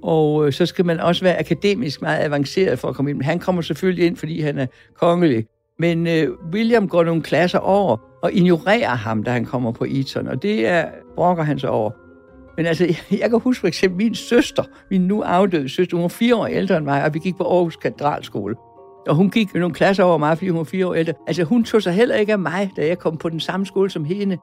Og 0.02 0.47
øh, 0.47 0.52
så 0.52 0.66
skal 0.66 0.85
man 0.85 1.00
også 1.00 1.25
være 1.25 1.38
akademisk 1.38 2.02
meget 2.02 2.25
avanceret 2.25 2.78
for 2.78 2.88
at 2.88 2.95
komme 2.95 3.11
ind. 3.11 3.23
Han 3.23 3.38
kommer 3.38 3.62
selvfølgelig 3.62 4.07
ind, 4.07 4.16
fordi 4.16 4.40
han 4.40 4.59
er 4.59 4.66
kongelig. 5.00 5.47
Men 5.78 6.07
øh, 6.07 6.28
William 6.52 6.88
går 6.88 7.04
nogle 7.04 7.23
klasser 7.23 7.59
over 7.59 7.97
og 8.23 8.33
ignorerer 8.33 8.95
ham, 8.95 9.23
da 9.23 9.30
han 9.30 9.45
kommer 9.45 9.73
på 9.73 9.85
Eton, 9.88 10.28
og 10.28 10.42
det 10.42 10.66
er, 10.66 10.88
brokker 11.16 11.42
han 11.42 11.59
sig 11.59 11.71
over. 11.71 11.90
Men 12.57 12.66
altså, 12.66 12.85
jeg 13.21 13.30
kan 13.30 13.40
huske 13.40 13.61
for 13.61 13.68
eksempel 13.68 13.97
min 13.97 14.14
søster, 14.14 14.62
min 14.90 15.00
nu 15.00 15.23
afdøde 15.23 15.68
søster, 15.68 15.97
hun 15.97 16.02
var 16.02 16.09
fire 16.09 16.37
år 16.37 16.47
ældre 16.47 16.76
end 16.76 16.85
mig, 16.85 17.04
og 17.04 17.14
vi 17.14 17.18
gik 17.18 17.37
på 17.37 17.45
Aarhus 17.45 17.76
Katedralskole. 17.76 18.54
Og 19.09 19.14
hun 19.14 19.30
gik 19.30 19.54
nogle 19.54 19.75
klasser 19.75 20.04
over 20.04 20.18
mig, 20.18 20.38
fordi 20.38 20.49
hun 20.49 20.59
var 20.59 20.64
fire 20.64 20.87
år 20.87 20.95
ældre. 20.95 21.12
Altså, 21.26 21.45
hun 21.45 21.64
tog 21.64 21.83
sig 21.83 21.92
heller 21.92 22.14
ikke 22.14 22.33
af 22.33 22.38
mig, 22.38 22.71
da 22.76 22.87
jeg 22.87 22.99
kom 22.99 23.16
på 23.16 23.28
den 23.28 23.40
samme 23.40 23.66
skole 23.66 23.90
som 23.90 24.04
hende. 24.04 24.38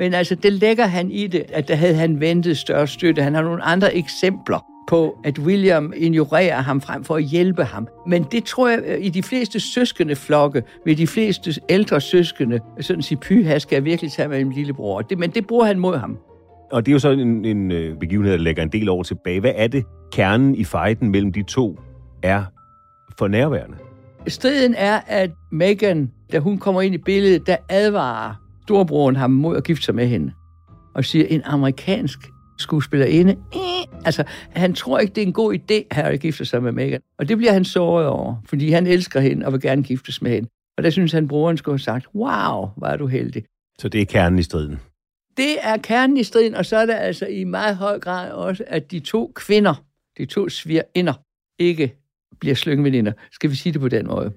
Men 0.00 0.14
altså, 0.14 0.34
det 0.34 0.52
lægger 0.52 0.86
han 0.86 1.10
i 1.10 1.26
det, 1.26 1.44
at 1.48 1.68
der 1.68 1.74
havde 1.74 1.94
han 1.94 2.20
ventet 2.20 2.58
større 2.58 2.86
støtte. 2.86 3.22
Han 3.22 3.34
har 3.34 3.42
nogle 3.42 3.62
andre 3.62 3.96
eksempler 3.96 4.66
på, 4.88 5.18
at 5.24 5.38
William 5.38 5.92
ignorerer 5.96 6.60
ham 6.60 6.80
frem 6.80 7.04
for 7.04 7.16
at 7.16 7.22
hjælpe 7.22 7.64
ham. 7.64 7.88
Men 8.06 8.22
det 8.32 8.44
tror 8.44 8.68
jeg, 8.68 8.98
i 9.00 9.08
de 9.08 9.22
fleste 9.22 9.60
søskende 9.60 10.16
flokke, 10.16 10.62
ved 10.86 10.96
de 10.96 11.06
fleste 11.06 11.54
ældre 11.68 12.00
søskende, 12.00 12.60
sådan 12.80 13.02
sige, 13.02 13.18
py, 13.18 13.44
her 13.44 13.58
skal 13.58 13.76
jeg 13.76 13.84
virkelig 13.84 14.12
tage 14.12 14.28
med 14.28 14.44
min 14.44 14.52
lillebror. 14.52 15.00
Det, 15.02 15.18
men 15.18 15.30
det 15.30 15.46
bruger 15.46 15.64
han 15.64 15.78
mod 15.78 15.96
ham. 15.96 16.18
Og 16.72 16.86
det 16.86 16.92
er 16.92 16.94
jo 16.94 16.98
så 16.98 17.10
en, 17.10 17.44
en 17.44 17.72
øh, 17.72 17.98
begivenhed, 17.98 18.32
der 18.32 18.38
lægger 18.38 18.62
en 18.62 18.72
del 18.72 18.88
over 18.88 19.02
tilbage. 19.02 19.40
Hvad 19.40 19.52
er 19.56 19.66
det, 19.66 19.84
kernen 20.12 20.54
i 20.54 20.64
fejden 20.64 21.10
mellem 21.10 21.32
de 21.32 21.42
to 21.42 21.80
er 22.22 22.44
for 23.18 23.28
nærværende? 23.28 23.76
Striden 24.26 24.74
er, 24.74 25.00
at 25.06 25.30
Meghan, 25.52 26.10
da 26.32 26.38
hun 26.38 26.58
kommer 26.58 26.82
ind 26.82 26.94
i 26.94 26.98
billedet, 26.98 27.46
der 27.46 27.56
advarer 27.68 28.39
storebroren 28.62 29.16
ham 29.16 29.30
mod 29.30 29.56
at 29.56 29.64
gifte 29.64 29.84
sig 29.84 29.94
med 29.94 30.06
hende. 30.06 30.32
Og 30.94 31.04
siger, 31.04 31.26
en 31.26 31.42
amerikansk 31.44 32.18
skuespillerinde. 32.58 33.32
Eh. 33.32 34.04
Altså, 34.04 34.24
han 34.50 34.74
tror 34.74 34.98
ikke, 34.98 35.14
det 35.14 35.22
er 35.22 35.26
en 35.26 35.32
god 35.32 35.54
idé, 35.54 35.86
at 35.90 36.20
gifte 36.20 36.44
sig 36.44 36.62
med 36.62 36.72
Meghan. 36.72 37.00
Og 37.18 37.28
det 37.28 37.36
bliver 37.36 37.52
han 37.52 37.64
såret 37.64 38.06
over, 38.06 38.34
fordi 38.48 38.70
han 38.70 38.86
elsker 38.86 39.20
hende 39.20 39.46
og 39.46 39.52
vil 39.52 39.60
gerne 39.60 39.82
giftes 39.82 40.22
med 40.22 40.30
hende. 40.30 40.48
Og 40.76 40.84
der 40.84 40.90
synes 40.90 41.12
han, 41.12 41.28
broren 41.28 41.56
skulle 41.56 41.72
have 41.72 41.78
sagt, 41.78 42.06
wow, 42.14 42.68
var 42.76 42.96
du 42.98 43.06
heldig. 43.06 43.44
Så 43.78 43.88
det 43.88 44.00
er 44.00 44.04
kernen 44.04 44.38
i 44.38 44.42
striden? 44.42 44.80
Det 45.36 45.56
er 45.62 45.76
kernen 45.76 46.16
i 46.16 46.22
striden, 46.22 46.54
og 46.54 46.66
så 46.66 46.76
er 46.76 46.86
det 46.86 46.92
altså 46.92 47.26
i 47.26 47.44
meget 47.44 47.76
høj 47.76 47.98
grad 47.98 48.30
også, 48.32 48.64
at 48.66 48.90
de 48.90 49.00
to 49.00 49.32
kvinder, 49.34 49.84
de 50.18 50.26
to 50.26 50.48
svirinder, 50.48 51.12
ikke 51.58 51.94
bliver 52.40 52.54
slyngveninder. 52.54 53.12
Skal 53.32 53.50
vi 53.50 53.54
sige 53.54 53.72
det 53.72 53.80
på 53.80 53.88
den 53.88 54.06
måde? 54.06 54.32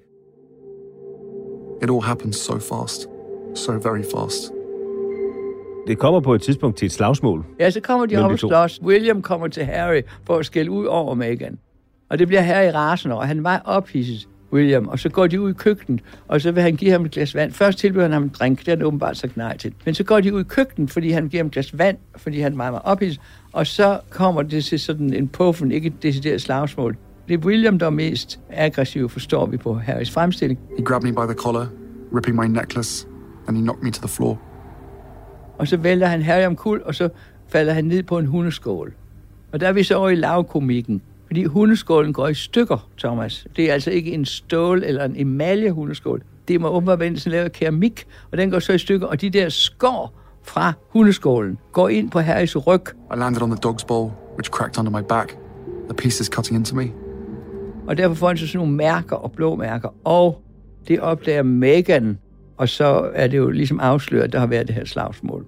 It 1.82 1.90
all 1.90 2.02
happens 2.02 2.36
so 2.36 2.58
fast 2.58 3.13
so 3.54 3.72
very 3.72 4.02
fast. 4.14 4.52
Det 5.86 5.98
kommer 5.98 6.20
på 6.20 6.34
et 6.34 6.42
tidspunkt 6.42 6.76
til 6.76 6.86
et 6.86 6.92
slagsmål. 6.92 7.44
Ja, 7.60 7.70
så 7.70 7.80
kommer 7.80 8.06
de 8.06 8.16
op 8.16 8.30
og 8.30 8.38
slås. 8.38 8.80
William 8.82 9.22
kommer 9.22 9.48
til 9.48 9.64
Harry 9.64 10.02
for 10.26 10.36
at 10.36 10.46
skælde 10.46 10.70
ud 10.70 10.86
over 10.86 11.14
Meghan. 11.14 11.58
Og 12.08 12.18
det 12.18 12.28
bliver 12.28 12.40
Harry 12.40 12.72
rasende, 12.74 13.16
og 13.16 13.28
han 13.28 13.40
meget 13.40 13.60
ophidset, 13.64 14.28
William. 14.52 14.88
Og 14.88 14.98
så 14.98 15.08
går 15.08 15.26
de 15.26 15.40
ud 15.40 15.50
i 15.50 15.52
køkkenet, 15.52 16.00
og 16.28 16.40
så 16.40 16.52
vil 16.52 16.62
han 16.62 16.76
give 16.76 16.90
ham 16.90 17.04
et 17.04 17.10
glas 17.10 17.34
vand. 17.34 17.52
Først 17.52 17.78
tilbyder 17.78 18.02
han 18.02 18.12
ham 18.12 18.22
en 18.22 18.28
drink, 18.28 18.58
det 18.58 18.68
har 18.68 18.76
han 18.76 18.82
åbenbart 18.82 19.16
sagt 19.16 19.36
nej 19.36 19.56
til. 19.56 19.74
Men 19.84 19.94
så 19.94 20.04
går 20.04 20.20
de 20.20 20.34
ud 20.34 20.40
i 20.40 20.44
køkkenet, 20.44 20.90
fordi 20.90 21.10
han 21.10 21.28
giver 21.28 21.42
ham 21.42 21.46
et 21.46 21.52
glas 21.52 21.78
vand, 21.78 21.96
fordi 22.16 22.40
han 22.40 22.56
meget, 22.56 22.72
meget 22.72 22.84
ophidset. 22.84 23.20
Og 23.52 23.66
så 23.66 23.98
kommer 24.10 24.42
det 24.42 24.64
til 24.64 24.80
sådan 24.80 25.14
en 25.14 25.28
puffen, 25.28 25.72
ikke 25.72 25.86
et 25.86 26.02
decideret 26.02 26.42
slagsmål. 26.42 26.96
Det 27.28 27.34
er 27.34 27.38
William, 27.38 27.78
der 27.78 27.86
er 27.86 27.90
mest 27.90 28.40
aggressiv, 28.50 29.08
forstår 29.08 29.46
vi 29.46 29.56
på 29.56 29.74
Harrys 29.74 30.10
fremstilling. 30.10 30.60
He 30.78 30.84
grabbed 30.84 31.10
me 31.10 31.14
by 31.14 31.26
the 31.32 31.34
collar, 31.34 31.66
ripping 32.12 32.36
my 32.36 32.46
necklace 32.46 33.06
and 33.48 33.56
he 33.56 33.62
knocked 33.62 33.82
me 33.82 33.90
to 33.90 34.00
the 34.00 34.08
floor. 34.08 34.38
Og 35.58 35.68
så 35.68 35.76
vælter 35.76 36.06
han 36.06 36.22
Harry 36.22 36.46
om 36.46 36.56
kul, 36.56 36.82
og 36.84 36.94
så 36.94 37.08
falder 37.48 37.72
han 37.72 37.84
ned 37.84 38.02
på 38.02 38.18
en 38.18 38.26
hundeskål. 38.26 38.94
Og 39.52 39.60
der 39.60 39.68
er 39.68 39.72
vi 39.72 39.82
så 39.82 39.96
over 39.96 40.08
i 40.08 40.14
lavkomikken. 40.14 41.02
Fordi 41.26 41.44
hundeskålen 41.44 42.12
går 42.12 42.28
i 42.28 42.34
stykker, 42.34 42.88
Thomas. 42.98 43.46
Det 43.56 43.68
er 43.68 43.72
altså 43.72 43.90
ikke 43.90 44.12
en 44.12 44.24
stål 44.24 44.82
eller 44.86 45.04
en 45.04 45.16
emalje 45.16 45.70
hundeskål. 45.70 46.22
Det 46.48 46.60
må 46.60 46.68
åbenbart 46.68 47.00
være 47.00 47.16
sådan 47.16 47.32
lavet 47.32 47.52
keramik, 47.52 48.06
og 48.32 48.38
den 48.38 48.50
går 48.50 48.58
så 48.58 48.72
i 48.72 48.78
stykker, 48.78 49.06
og 49.06 49.20
de 49.20 49.30
der 49.30 49.48
skår 49.48 50.20
fra 50.42 50.72
hundeskålen 50.88 51.58
går 51.72 51.88
ind 51.88 52.10
på 52.10 52.20
Harrys 52.20 52.56
ryg. 52.66 52.82
I 53.14 53.16
landed 53.16 53.42
on 53.42 53.50
the 53.50 53.70
dog's 53.70 53.86
bowl, 53.86 54.10
which 54.34 54.50
cracked 54.50 54.78
under 54.78 55.00
my 55.00 55.04
back. 55.08 55.36
The 55.88 55.94
pieces 55.96 56.26
cutting 56.26 56.58
into 56.58 56.76
me. 56.76 56.90
Og 57.86 57.98
derfor 57.98 58.14
får 58.14 58.28
han 58.28 58.36
så 58.36 58.46
sådan 58.46 58.58
nogle 58.58 58.72
mærker 58.72 59.16
og 59.16 59.32
blå 59.32 59.56
mærker. 59.56 59.88
Og 60.04 60.42
det 60.88 61.00
opdager 61.00 61.42
Megan, 61.42 62.18
og 62.56 62.68
så 62.68 63.10
er 63.14 63.26
det 63.26 63.36
jo 63.36 63.50
ligesom 63.50 63.80
afsløret, 63.80 64.24
at 64.24 64.32
der 64.32 64.38
har 64.38 64.46
været 64.46 64.66
det 64.66 64.74
her 64.74 64.84
slagsmål. 64.84 65.46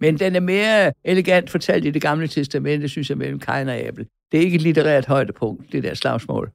Men 0.00 0.18
den 0.18 0.36
er 0.36 0.40
mere 0.40 0.92
elegant 1.04 1.50
fortalt 1.50 1.84
i 1.84 1.90
det 1.90 2.02
gamle 2.02 2.28
testamente, 2.28 2.88
synes 2.88 3.10
jeg, 3.10 3.18
mellem 3.18 3.38
Kain 3.38 3.68
og 3.68 3.74
Abel. 3.74 4.06
Det 4.32 4.40
er 4.40 4.44
ikke 4.44 4.54
et 4.54 4.62
litterært 4.62 5.06
højdepunkt, 5.06 5.72
det 5.72 5.82
der 5.82 5.94
slagsmål. 5.94 6.50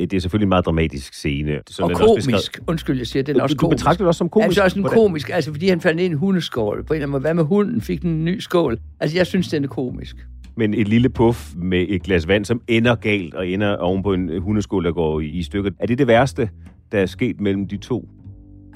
Det 0.00 0.12
er 0.12 0.20
selvfølgelig 0.20 0.44
en 0.44 0.48
meget 0.48 0.66
dramatisk 0.66 1.14
scene. 1.14 1.60
Så 1.66 1.82
og 1.82 1.88
den 1.88 1.98
komisk. 1.98 2.30
Beskrevet... 2.30 2.68
Undskyld, 2.68 2.96
jeg 2.98 3.06
siger, 3.06 3.22
den 3.22 3.36
er 3.36 3.42
også 3.42 3.54
du, 3.54 3.58
komisk. 3.58 3.70
Du 3.70 3.76
betragter 3.76 4.04
det 4.04 4.08
også 4.08 4.18
som 4.18 4.28
komisk? 4.28 4.46
Altså 4.46 4.62
også 4.62 4.78
en 4.78 4.84
komisk, 4.84 5.30
altså 5.30 5.50
fordi 5.52 5.68
han 5.68 5.98
i 5.98 6.04
en 6.04 6.14
hundeskål. 6.14 6.84
På 6.84 6.92
en 6.92 6.96
eller 6.96 7.04
anden 7.04 7.10
måde. 7.10 7.20
Hvad 7.20 7.34
med 7.34 7.44
hunden? 7.44 7.80
Fik 7.80 8.02
den 8.02 8.10
en 8.10 8.24
ny 8.24 8.38
skål? 8.38 8.78
Altså 9.00 9.16
jeg 9.16 9.26
synes, 9.26 9.48
den 9.48 9.64
er 9.64 9.68
komisk. 9.68 10.16
Men 10.56 10.74
et 10.74 10.88
lille 10.88 11.08
puff 11.08 11.54
med 11.56 11.86
et 11.88 12.02
glas 12.02 12.28
vand, 12.28 12.44
som 12.44 12.60
ender 12.68 12.94
galt 12.94 13.34
og 13.34 13.48
ender 13.48 13.76
oven 13.76 14.02
på 14.02 14.12
en 14.12 14.42
hundeskål, 14.42 14.84
der 14.84 14.92
går 14.92 15.20
i, 15.20 15.26
i 15.26 15.42
stykker. 15.42 15.70
Er 15.80 15.86
det 15.86 15.98
det 15.98 16.06
værste, 16.06 16.50
der 16.92 16.98
er 16.98 17.06
sket 17.06 17.40
mellem 17.40 17.68
de 17.68 17.76
to? 17.76 18.08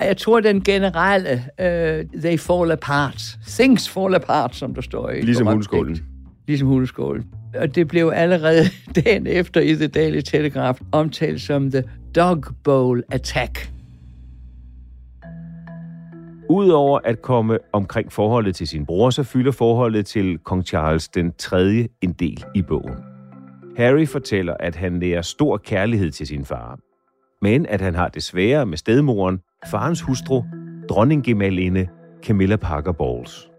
Jeg 0.00 0.17
tror, 0.17 0.41
den 0.41 0.65
generelle, 0.65 1.33
uh, 1.59 2.21
they 2.21 2.38
fall 2.38 2.71
apart. 2.71 3.38
Things 3.47 3.88
fall 3.88 4.15
apart, 4.15 4.57
som 4.57 4.75
der 4.75 4.81
står 4.81 5.11
i. 5.11 5.21
Ligesom 5.21 5.47
hundeskålen. 5.47 5.99
Ligesom 6.47 6.69
hundeskålen. 6.69 7.25
Og 7.55 7.75
det 7.75 7.88
blev 7.88 8.12
allerede 8.15 8.65
dagen 9.05 9.26
efter 9.26 9.61
i 9.61 9.75
The 9.75 9.87
Daily 9.87 10.21
Telegraph 10.21 10.81
omtalt 10.93 11.41
som 11.41 11.71
the 11.71 11.85
Dog 12.17 12.45
Bowl 12.65 13.03
Attack. 13.11 13.71
Udover 16.50 16.99
at 17.05 17.23
komme 17.23 17.59
omkring 17.73 18.12
forholdet 18.12 18.55
til 18.55 18.67
sin 18.67 18.87
bror, 18.87 19.11
så 19.11 19.23
fylder 19.23 19.53
forholdet 19.53 20.07
til 20.07 20.38
kong 20.38 20.67
Charles 20.67 21.09
den 21.09 21.33
tredje 21.38 21.88
en 22.03 22.12
del 22.12 22.45
i 22.55 22.62
bogen. 22.62 22.95
Harry 23.76 24.07
fortæller, 24.07 24.55
at 24.61 24.76
han 24.76 24.93
nærer 24.93 25.23
stor 25.23 25.57
kærlighed 25.57 26.11
til 26.11 26.26
sin 26.26 26.45
far, 26.45 26.79
men 27.47 27.67
at 27.67 27.81
han 27.81 27.95
har 27.95 28.09
det 28.09 28.23
svære 28.23 28.67
med 28.67 28.79
stedmoren, 28.79 29.41
farens 29.67 30.00
hustru, 30.00 30.43
dronninggemalinde 30.88 31.88
Camilla 32.23 32.57
Parker 32.57 32.93
Bowles. 32.93 33.50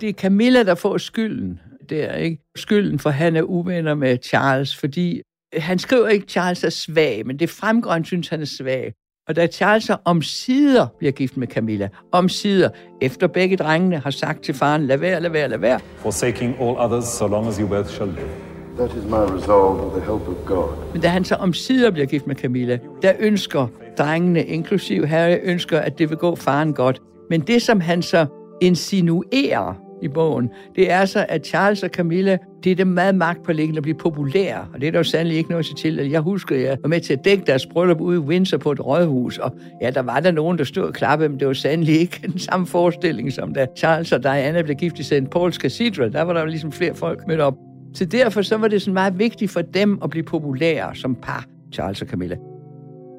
Det 0.00 0.08
er 0.08 0.12
Camilla, 0.12 0.62
der 0.62 0.74
får 0.74 0.98
skylden 0.98 1.60
der, 1.88 2.14
ikke? 2.14 2.42
Skylden 2.56 2.98
for, 2.98 3.10
at 3.10 3.16
han 3.16 3.36
er 3.36 3.42
uvenner 3.42 3.94
med 3.94 4.18
Charles, 4.24 4.76
fordi 4.76 5.22
han 5.56 5.78
skriver 5.78 6.08
ikke, 6.08 6.24
at 6.24 6.30
Charles 6.30 6.64
er 6.64 6.70
svag, 6.70 7.26
men 7.26 7.38
det 7.38 7.50
fremgår, 7.50 7.90
at 7.90 7.94
han 7.94 8.04
synes, 8.04 8.28
han 8.28 8.40
er 8.40 8.46
svag. 8.58 8.92
Og 9.28 9.36
da 9.36 9.46
Charles 9.46 9.90
om 10.04 10.22
sider 10.22 10.86
bliver 10.98 11.12
gift 11.12 11.36
med 11.36 11.46
Camilla, 11.46 11.88
om 12.12 12.28
sider, 12.28 12.68
efter 13.00 13.26
begge 13.26 13.56
drengene 13.56 13.98
har 13.98 14.10
sagt 14.10 14.42
til 14.42 14.54
faren, 14.54 14.86
lad 14.86 14.98
være, 14.98 15.20
lad 15.20 15.30
være, 15.30 15.48
lad 15.48 15.58
være. 15.58 15.80
Forsaking 15.96 16.54
all 16.60 16.76
others, 16.78 17.04
so 17.04 17.26
long 17.26 17.46
as 17.46 17.56
you 17.56 17.68
both 17.68 17.88
shall 17.88 18.10
live. 18.10 18.47
That 18.78 18.94
is 18.94 19.04
my 19.04 19.24
resolve 19.36 19.84
with 19.84 19.94
the 19.94 20.04
help 20.04 20.28
of 20.28 20.36
God. 20.46 20.92
Men 20.92 21.02
da 21.02 21.08
han 21.08 21.24
så 21.24 21.34
omsider 21.34 21.90
bliver 21.90 22.06
gift 22.06 22.26
med 22.26 22.36
Camilla, 22.36 22.78
der 23.02 23.12
ønsker 23.18 23.66
drengene, 23.98 24.44
inklusiv 24.44 25.06
Harry, 25.06 25.36
ønsker, 25.42 25.78
at 25.78 25.98
det 25.98 26.10
vil 26.10 26.18
gå 26.18 26.34
faren 26.34 26.72
godt. 26.72 27.02
Men 27.30 27.40
det, 27.40 27.62
som 27.62 27.80
han 27.80 28.02
så 28.02 28.26
insinuerer 28.60 29.74
i 30.02 30.08
bogen, 30.08 30.50
det 30.76 30.90
er 30.90 31.04
så, 31.04 31.26
at 31.28 31.46
Charles 31.46 31.82
og 31.82 31.90
Camilla, 31.90 32.38
det 32.64 32.72
er 32.72 32.76
det 32.76 32.86
meget 32.86 33.14
magtpålæggende 33.14 33.78
at 33.78 33.82
blive 33.82 33.98
populære, 33.98 34.66
og 34.74 34.80
det 34.80 34.86
er 34.86 34.90
der 34.90 34.98
jo 34.98 35.04
sandelig 35.04 35.38
ikke 35.38 35.50
noget 35.50 35.66
til. 35.76 35.98
Altså, 35.98 36.10
jeg 36.10 36.20
husker, 36.20 36.56
at 36.56 36.62
jeg 36.62 36.76
var 36.82 36.88
med 36.88 37.00
til 37.00 37.12
at 37.12 37.24
dække 37.24 37.44
deres 37.46 37.66
bryllup 37.66 38.00
ude 38.00 38.16
i 38.16 38.20
Windsor 38.20 38.58
på 38.58 38.72
et 38.72 38.86
rådhus, 38.86 39.38
og 39.38 39.52
ja, 39.82 39.90
der 39.90 40.02
var 40.02 40.20
der 40.20 40.30
nogen, 40.30 40.58
der 40.58 40.64
stod 40.64 40.82
og 40.82 40.94
klappede, 40.94 41.28
men 41.28 41.40
det 41.40 41.46
var 41.48 41.54
sandelig 41.54 42.00
ikke 42.00 42.20
den 42.32 42.38
samme 42.38 42.66
forestilling, 42.66 43.32
som 43.32 43.54
da 43.54 43.66
Charles 43.76 44.12
og 44.12 44.22
Diana 44.22 44.62
blev 44.62 44.76
gift 44.76 44.98
i 44.98 45.02
St. 45.02 45.12
Paul's 45.36 45.58
Cathedral. 45.58 46.12
Der 46.12 46.22
var 46.22 46.32
der 46.32 46.40
jo 46.40 46.46
ligesom 46.46 46.72
flere 46.72 46.94
folk 46.94 47.26
mødt 47.26 47.40
op. 47.40 47.54
Så 47.94 48.04
derfor 48.04 48.42
så 48.42 48.56
var 48.56 48.68
det 48.68 48.82
sådan 48.82 48.94
meget 48.94 49.18
vigtigt 49.18 49.50
for 49.50 49.62
dem 49.62 49.98
at 50.02 50.10
blive 50.10 50.24
populære 50.24 50.94
som 50.94 51.14
par, 51.14 51.46
Charles 51.72 52.02
og 52.02 52.08
Camilla. 52.08 52.36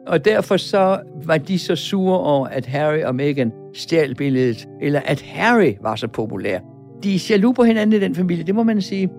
Og 0.07 0.25
derfor 0.25 0.57
så 0.57 0.99
var 1.25 1.37
de 1.37 1.59
så 1.59 1.75
sure 1.75 2.19
over, 2.19 2.47
at 2.47 2.65
Harry 2.65 3.01
og 3.03 3.15
Meghan 3.15 3.51
stjal 3.73 4.15
billedet, 4.15 4.67
eller 4.81 5.01
at 5.05 5.21
Harry 5.21 5.73
var 5.81 5.95
så 5.95 6.07
populær. 6.07 6.59
De 7.03 7.15
er 7.15 7.27
jaloux 7.29 7.55
på 7.55 7.63
hinanden 7.63 7.93
i 7.93 7.99
den 7.99 8.15
familie, 8.15 8.43
det 8.43 8.55
må 8.55 8.63
man 8.63 8.81
sige. 8.81 9.09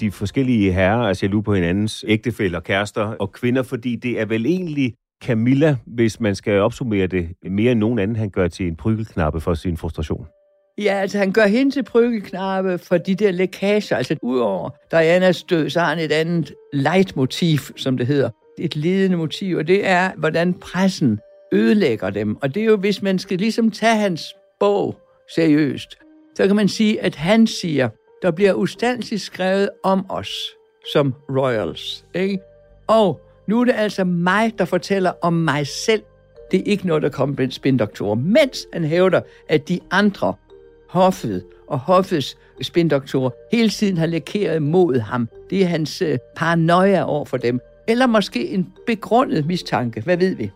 De 0.00 0.10
forskellige 0.10 0.72
herrer 0.72 1.08
er 1.08 1.18
jaloux 1.22 1.44
på 1.44 1.54
hinandens 1.54 2.04
ægtefæller, 2.08 2.60
kærester 2.60 3.02
og 3.02 3.32
kvinder, 3.32 3.62
fordi 3.62 3.96
det 3.96 4.20
er 4.20 4.24
vel 4.24 4.46
egentlig 4.46 4.94
Camilla, 5.24 5.76
hvis 5.86 6.20
man 6.20 6.34
skal 6.34 6.60
opsummere 6.60 7.06
det, 7.06 7.28
mere 7.50 7.72
end 7.72 7.80
nogen 7.80 7.98
anden, 7.98 8.16
han 8.16 8.30
gør 8.30 8.48
til 8.48 8.66
en 8.66 8.76
prygelknappe 8.76 9.40
for 9.40 9.54
sin 9.54 9.76
frustration. 9.76 10.26
Ja, 10.78 10.94
altså 10.94 11.18
han 11.18 11.32
gør 11.32 11.46
hende 11.46 11.72
til 11.72 11.82
prygelknappe 11.82 12.78
for 12.78 12.98
de 12.98 13.14
der 13.14 13.30
lækager. 13.30 13.96
Altså 13.96 14.16
udover 14.22 14.70
Dianas 14.90 15.42
død, 15.42 15.70
så 15.70 15.80
har 15.80 15.88
han 15.88 15.98
et 15.98 16.12
andet 16.12 16.54
leitmotiv, 16.72 17.58
som 17.76 17.96
det 17.96 18.06
hedder. 18.06 18.30
Et 18.58 18.76
ledende 18.76 19.16
motiv, 19.16 19.56
og 19.56 19.66
det 19.66 19.86
er, 19.86 20.10
hvordan 20.16 20.54
pressen 20.54 21.18
ødelægger 21.52 22.10
dem. 22.10 22.36
Og 22.36 22.54
det 22.54 22.60
er 22.60 22.66
jo, 22.66 22.76
hvis 22.76 23.02
man 23.02 23.18
skal 23.18 23.38
ligesom 23.38 23.70
tage 23.70 23.96
hans 23.96 24.34
bog 24.60 24.96
seriøst, 25.34 25.96
så 26.36 26.46
kan 26.46 26.56
man 26.56 26.68
sige, 26.68 27.00
at 27.02 27.14
han 27.14 27.46
siger, 27.46 27.88
der 28.22 28.30
bliver 28.30 28.52
ustandsligt 28.52 29.22
skrevet 29.22 29.68
om 29.84 30.06
os 30.08 30.30
som 30.92 31.14
royals. 31.30 32.04
Ikke? 32.14 32.38
Og 32.86 33.20
nu 33.48 33.60
er 33.60 33.64
det 33.64 33.74
altså 33.76 34.04
mig, 34.04 34.58
der 34.58 34.64
fortæller 34.64 35.12
om 35.22 35.32
mig 35.32 35.66
selv. 35.66 36.02
Det 36.50 36.60
er 36.60 36.64
ikke 36.64 36.86
noget, 36.86 37.02
der 37.02 37.08
kommer 37.08 37.36
blandt 37.36 37.54
spindoktorer, 37.54 38.14
mens 38.14 38.66
han 38.72 38.84
hævder, 38.84 39.20
at 39.48 39.68
de 39.68 39.80
andre, 39.90 40.34
hoffet 40.88 41.44
og 41.68 41.78
hoffets 41.78 42.38
spindoktorer, 42.62 43.30
hele 43.52 43.68
tiden 43.68 43.96
har 43.96 44.06
lækeret 44.06 44.62
mod 44.62 44.98
ham. 44.98 45.28
Det 45.50 45.62
er 45.62 45.66
hans 45.66 46.02
øh, 46.02 46.18
paranoia 46.36 47.04
over 47.04 47.24
for 47.24 47.36
dem. 47.36 47.60
Eller 47.88 48.06
måske 48.06 48.48
en 48.48 48.72
begrundet 48.86 49.46
mistanke. 49.46 50.00
Hvad 50.00 50.16
ved 50.16 50.34
vi? 50.34 50.50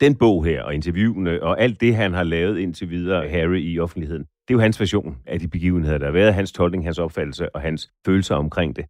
Den 0.00 0.14
bog 0.14 0.44
her, 0.44 0.62
og 0.62 0.74
interviewene, 0.74 1.42
og 1.42 1.60
alt 1.60 1.80
det, 1.80 1.96
han 1.96 2.14
har 2.14 2.22
lavet 2.22 2.58
indtil 2.58 2.90
videre, 2.90 3.28
Harry 3.28 3.60
i 3.60 3.78
offentligheden, 3.78 4.22
det 4.22 4.54
er 4.54 4.58
jo 4.58 4.60
hans 4.60 4.80
version 4.80 5.16
af 5.26 5.40
de 5.40 5.48
begivenheder, 5.48 5.98
der 5.98 6.06
har 6.06 6.12
været, 6.12 6.34
hans 6.34 6.52
tolkning, 6.52 6.84
hans 6.84 6.98
opfattelse 6.98 7.54
og 7.54 7.60
hans 7.60 7.90
følelser 8.06 8.34
omkring 8.34 8.76
det. 8.76 8.84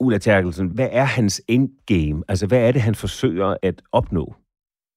Ulla 0.00 0.18
Terkelsen, 0.18 0.68
hvad 0.68 0.88
er 0.92 1.04
hans 1.04 1.42
endgame? 1.48 2.22
Altså, 2.28 2.46
hvad 2.46 2.68
er 2.68 2.72
det, 2.72 2.82
han 2.82 2.94
forsøger 2.94 3.56
at 3.62 3.82
opnå? 3.92 4.34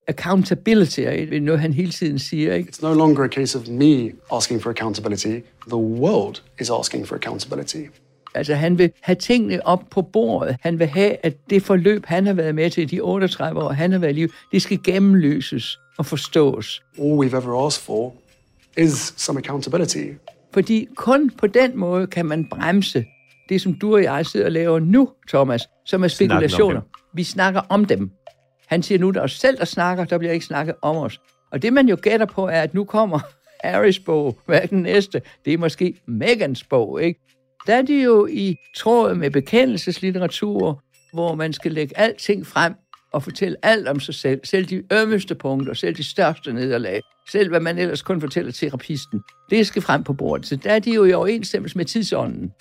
Accountability 0.08 1.00
er 1.00 1.40
noget, 1.40 1.60
han 1.60 1.72
hele 1.72 1.92
tiden 1.92 2.18
siger. 2.18 2.54
Ikke? 2.54 2.72
It's 2.72 2.82
no 2.82 2.94
longer 2.94 3.24
a 3.24 3.28
case 3.28 3.58
of 3.58 3.68
me 3.68 4.10
asking 4.32 4.62
for 4.62 4.70
accountability. 4.70 5.40
The 5.66 5.76
world 5.76 6.42
is 6.60 6.70
asking 6.70 7.08
for 7.08 7.16
accountability. 7.16 7.76
Altså, 8.34 8.54
han 8.54 8.78
vil 8.78 8.90
have 9.00 9.16
tingene 9.16 9.66
op 9.66 9.84
på 9.90 10.02
bordet. 10.02 10.56
Han 10.60 10.78
vil 10.78 10.86
have, 10.86 11.16
at 11.22 11.50
det 11.50 11.62
forløb, 11.62 12.06
han 12.06 12.26
har 12.26 12.32
været 12.32 12.54
med 12.54 12.70
til 12.70 12.82
i 12.82 12.86
de 12.86 13.00
38 13.00 13.62
år, 13.62 13.72
han 13.72 13.92
har 13.92 13.98
været 13.98 14.12
i 14.12 14.14
liv, 14.14 14.28
det 14.52 14.62
skal 14.62 14.78
gennemløses 14.84 15.78
og 15.98 16.06
forstås. 16.06 16.82
All 16.98 17.12
we've 17.12 17.36
ever 17.36 17.66
asked 17.66 17.84
for 17.84 18.14
is 18.78 19.14
some 19.16 19.38
accountability. 19.38 20.06
Fordi 20.54 20.88
kun 20.96 21.30
på 21.30 21.46
den 21.46 21.78
måde 21.78 22.06
kan 22.06 22.26
man 22.26 22.48
bremse 22.48 23.04
det, 23.48 23.60
som 23.60 23.74
du 23.74 23.94
og 23.94 24.02
jeg 24.02 24.26
sidder 24.26 24.46
og 24.46 24.52
laver 24.52 24.78
nu, 24.78 25.08
Thomas, 25.28 25.68
som 25.86 26.04
er 26.04 26.08
spekulationer. 26.08 26.80
Vi 27.14 27.22
snakker 27.24 27.60
om 27.68 27.84
dem. 27.84 28.10
Han 28.68 28.82
siger 28.82 28.98
nu, 28.98 29.10
der 29.10 29.20
er 29.20 29.24
os 29.24 29.32
selv, 29.38 29.58
der 29.58 29.64
snakker, 29.64 30.04
der 30.04 30.18
bliver 30.18 30.32
ikke 30.32 30.46
snakket 30.46 30.74
om 30.82 30.96
os. 30.96 31.20
Og 31.52 31.62
det, 31.62 31.72
man 31.72 31.88
jo 31.88 31.96
gætter 32.02 32.26
på, 32.26 32.46
er, 32.46 32.62
at 32.62 32.74
nu 32.74 32.84
kommer 32.84 33.20
Harrys 33.64 33.98
bog, 33.98 34.38
hvad 34.46 34.60
er 34.62 34.66
den 34.66 34.82
næste? 34.82 35.22
Det 35.44 35.52
er 35.52 35.58
måske 35.58 36.00
Megans 36.06 36.64
bog, 36.64 37.02
ikke? 37.02 37.20
Der 37.66 37.74
er 37.74 37.82
de 37.82 38.02
jo 38.02 38.26
i 38.26 38.56
tråd 38.76 39.14
med 39.14 39.30
bekendelseslitteratur, 39.30 40.82
hvor 41.12 41.34
man 41.34 41.52
skal 41.52 41.72
lægge 41.72 41.98
alting 41.98 42.46
frem 42.46 42.74
og 43.12 43.22
fortælle 43.22 43.56
alt 43.62 43.88
om 43.88 44.00
sig 44.00 44.14
selv. 44.14 44.40
Selv 44.44 44.64
de 44.66 44.82
ømmeste 44.92 45.34
punkter, 45.34 45.74
selv 45.74 45.96
de 45.96 46.10
største 46.10 46.52
nederlag. 46.52 47.00
Selv 47.30 47.48
hvad 47.48 47.60
man 47.60 47.78
ellers 47.78 48.02
kun 48.02 48.20
fortæller 48.20 48.52
terapisten. 48.52 49.22
Det 49.50 49.66
skal 49.66 49.82
frem 49.82 50.04
på 50.04 50.12
bordet. 50.12 50.46
Så 50.46 50.56
der 50.56 50.70
er 50.70 50.78
de 50.78 50.94
jo 50.94 51.04
i 51.04 51.12
overensstemmelse 51.12 51.76
med 51.76 51.84
tidsånden. 51.84 52.52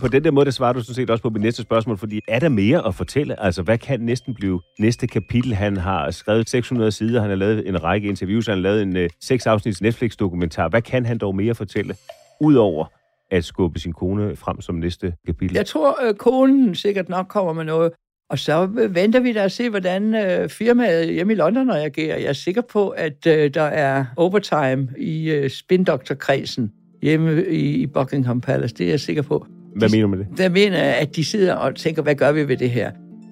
På 0.00 0.08
den 0.08 0.24
der 0.24 0.30
måde, 0.30 0.44
der 0.44 0.50
svarer 0.50 0.72
du 0.72 0.80
sådan 0.80 0.94
set 0.94 1.10
også 1.10 1.22
på 1.22 1.30
mit 1.30 1.42
næste 1.42 1.62
spørgsmål, 1.62 1.98
fordi 1.98 2.20
er 2.28 2.38
der 2.38 2.48
mere 2.48 2.86
at 2.86 2.94
fortælle? 2.94 3.40
Altså, 3.42 3.62
hvad 3.62 3.78
kan 3.78 4.00
næsten 4.00 4.34
blive 4.34 4.60
næste 4.78 5.06
kapitel? 5.06 5.54
Han 5.54 5.76
har 5.76 6.10
skrevet 6.10 6.50
600 6.50 6.92
sider, 6.92 7.20
han 7.20 7.30
har 7.30 7.36
lavet 7.36 7.68
en 7.68 7.84
række 7.84 8.08
interviews, 8.08 8.46
han 8.46 8.56
har 8.56 8.62
lavet 8.62 8.82
en 8.82 8.96
uh, 8.96 9.02
seks 9.20 9.46
afsnits 9.46 9.82
Netflix-dokumentar. 9.82 10.68
Hvad 10.68 10.82
kan 10.82 11.06
han 11.06 11.18
dog 11.18 11.36
mere 11.36 11.54
fortælle, 11.54 11.94
udover 12.40 12.86
at 13.30 13.44
skubbe 13.44 13.78
sin 13.78 13.92
kone 13.92 14.36
frem 14.36 14.60
som 14.60 14.74
næste 14.74 15.14
kapitel? 15.26 15.54
Jeg 15.56 15.66
tror, 15.66 16.08
øh, 16.08 16.14
konen 16.14 16.74
sikkert 16.74 17.08
nok 17.08 17.28
kommer 17.28 17.52
med 17.52 17.64
noget. 17.64 17.92
Og 18.30 18.38
så 18.38 18.66
venter 18.90 19.20
vi 19.20 19.32
da 19.32 19.44
at 19.44 19.52
se, 19.52 19.70
hvordan 19.70 20.14
øh, 20.14 20.48
firmaet 20.48 21.12
hjemme 21.12 21.32
i 21.32 21.36
London 21.36 21.70
reagerer. 21.70 22.16
Jeg 22.16 22.28
er 22.28 22.32
sikker 22.32 22.62
på, 22.62 22.88
at 22.88 23.26
øh, 23.26 23.54
der 23.54 23.62
er 23.62 24.04
overtime 24.16 24.88
i 24.98 25.30
øh, 25.30 25.50
spindoktorkredsen 25.50 26.72
hjemme 27.02 27.44
i, 27.46 27.74
i 27.74 27.86
Buckingham 27.86 28.40
Palace. 28.40 28.74
Det 28.74 28.86
er 28.86 28.90
jeg 28.90 29.00
sikker 29.00 29.22
på. 29.22 29.46
Hvad 29.76 29.88
mener 29.88 30.02
du 30.02 30.08
med 30.08 30.18
det? 30.18 30.26
Der 30.38 30.48
mener 30.48 30.78
jeg, 30.78 30.94
at 30.94 31.16
de 31.16 31.24
sidder 31.24 31.54
og 31.54 31.74
tænker, 31.74 32.02
hvad 32.02 32.14
gør 32.14 32.32
vi 32.32 32.48
ved 32.48 32.56
det 32.56 32.70
her? 32.70 32.90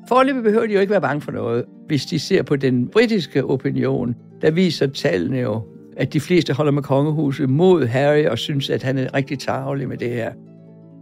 Forløbet 0.09 0.43
behøver 0.43 0.67
de 0.67 0.73
jo 0.73 0.81
ikke 0.81 0.91
være 0.91 1.01
bange 1.01 1.21
for 1.21 1.33
noget. 1.33 1.65
Hvis 1.87 2.07
de 2.07 2.19
ser 2.19 2.43
på 2.43 2.57
den 2.57 2.89
britiske 2.89 3.45
opinion, 3.45 4.15
der 4.43 4.51
viser 4.51 4.87
tallene 4.87 5.39
jo, 5.39 5.63
at 5.97 6.13
de 6.13 6.21
fleste 6.21 6.53
holder 6.53 6.73
med 6.73 6.83
kongehuset 6.83 7.51
mod 7.51 7.87
Harry 7.87 8.25
og 8.25 8.39
synes, 8.39 8.71
at 8.71 8.83
han 8.83 8.99
er 8.99 9.15
rigtig 9.15 9.39
tarvelig 9.39 9.89
med 9.89 9.97
det 9.97 10.11
her. 10.11 10.33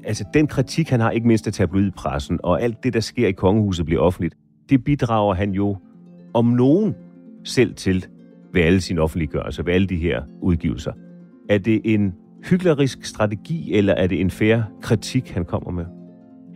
Altså, 0.04 0.24
den 0.34 0.46
kritik, 0.46 0.90
han 0.90 1.00
har 1.00 1.10
ikke 1.10 1.26
mindst 1.26 1.46
af 1.46 1.52
tabloidpressen, 1.52 2.40
og 2.42 2.62
alt 2.62 2.84
det, 2.84 2.94
der 2.94 3.00
sker 3.00 3.28
i 3.28 3.32
kongehuset, 3.32 3.86
bliver 3.86 4.00
offentligt, 4.00 4.34
det 4.70 4.84
bidrager 4.84 5.34
han 5.34 5.50
jo 5.50 5.76
om 6.34 6.44
nogen 6.44 6.94
selv 7.44 7.74
til 7.74 8.06
ved 8.52 8.62
alle 8.62 8.80
sine 8.80 9.00
offentliggørelser, 9.00 9.62
ved 9.62 9.74
alle 9.74 9.86
de 9.86 9.96
her 9.96 10.22
udgivelser. 10.42 10.92
Er 11.48 11.58
det 11.58 11.80
en 11.84 12.14
hyklerisk 12.44 13.04
strategi, 13.04 13.74
eller 13.74 13.94
er 13.94 14.06
det 14.06 14.20
en 14.20 14.30
færre 14.30 14.64
kritik, 14.82 15.30
han 15.30 15.44
kommer 15.44 15.70
med? 15.70 15.84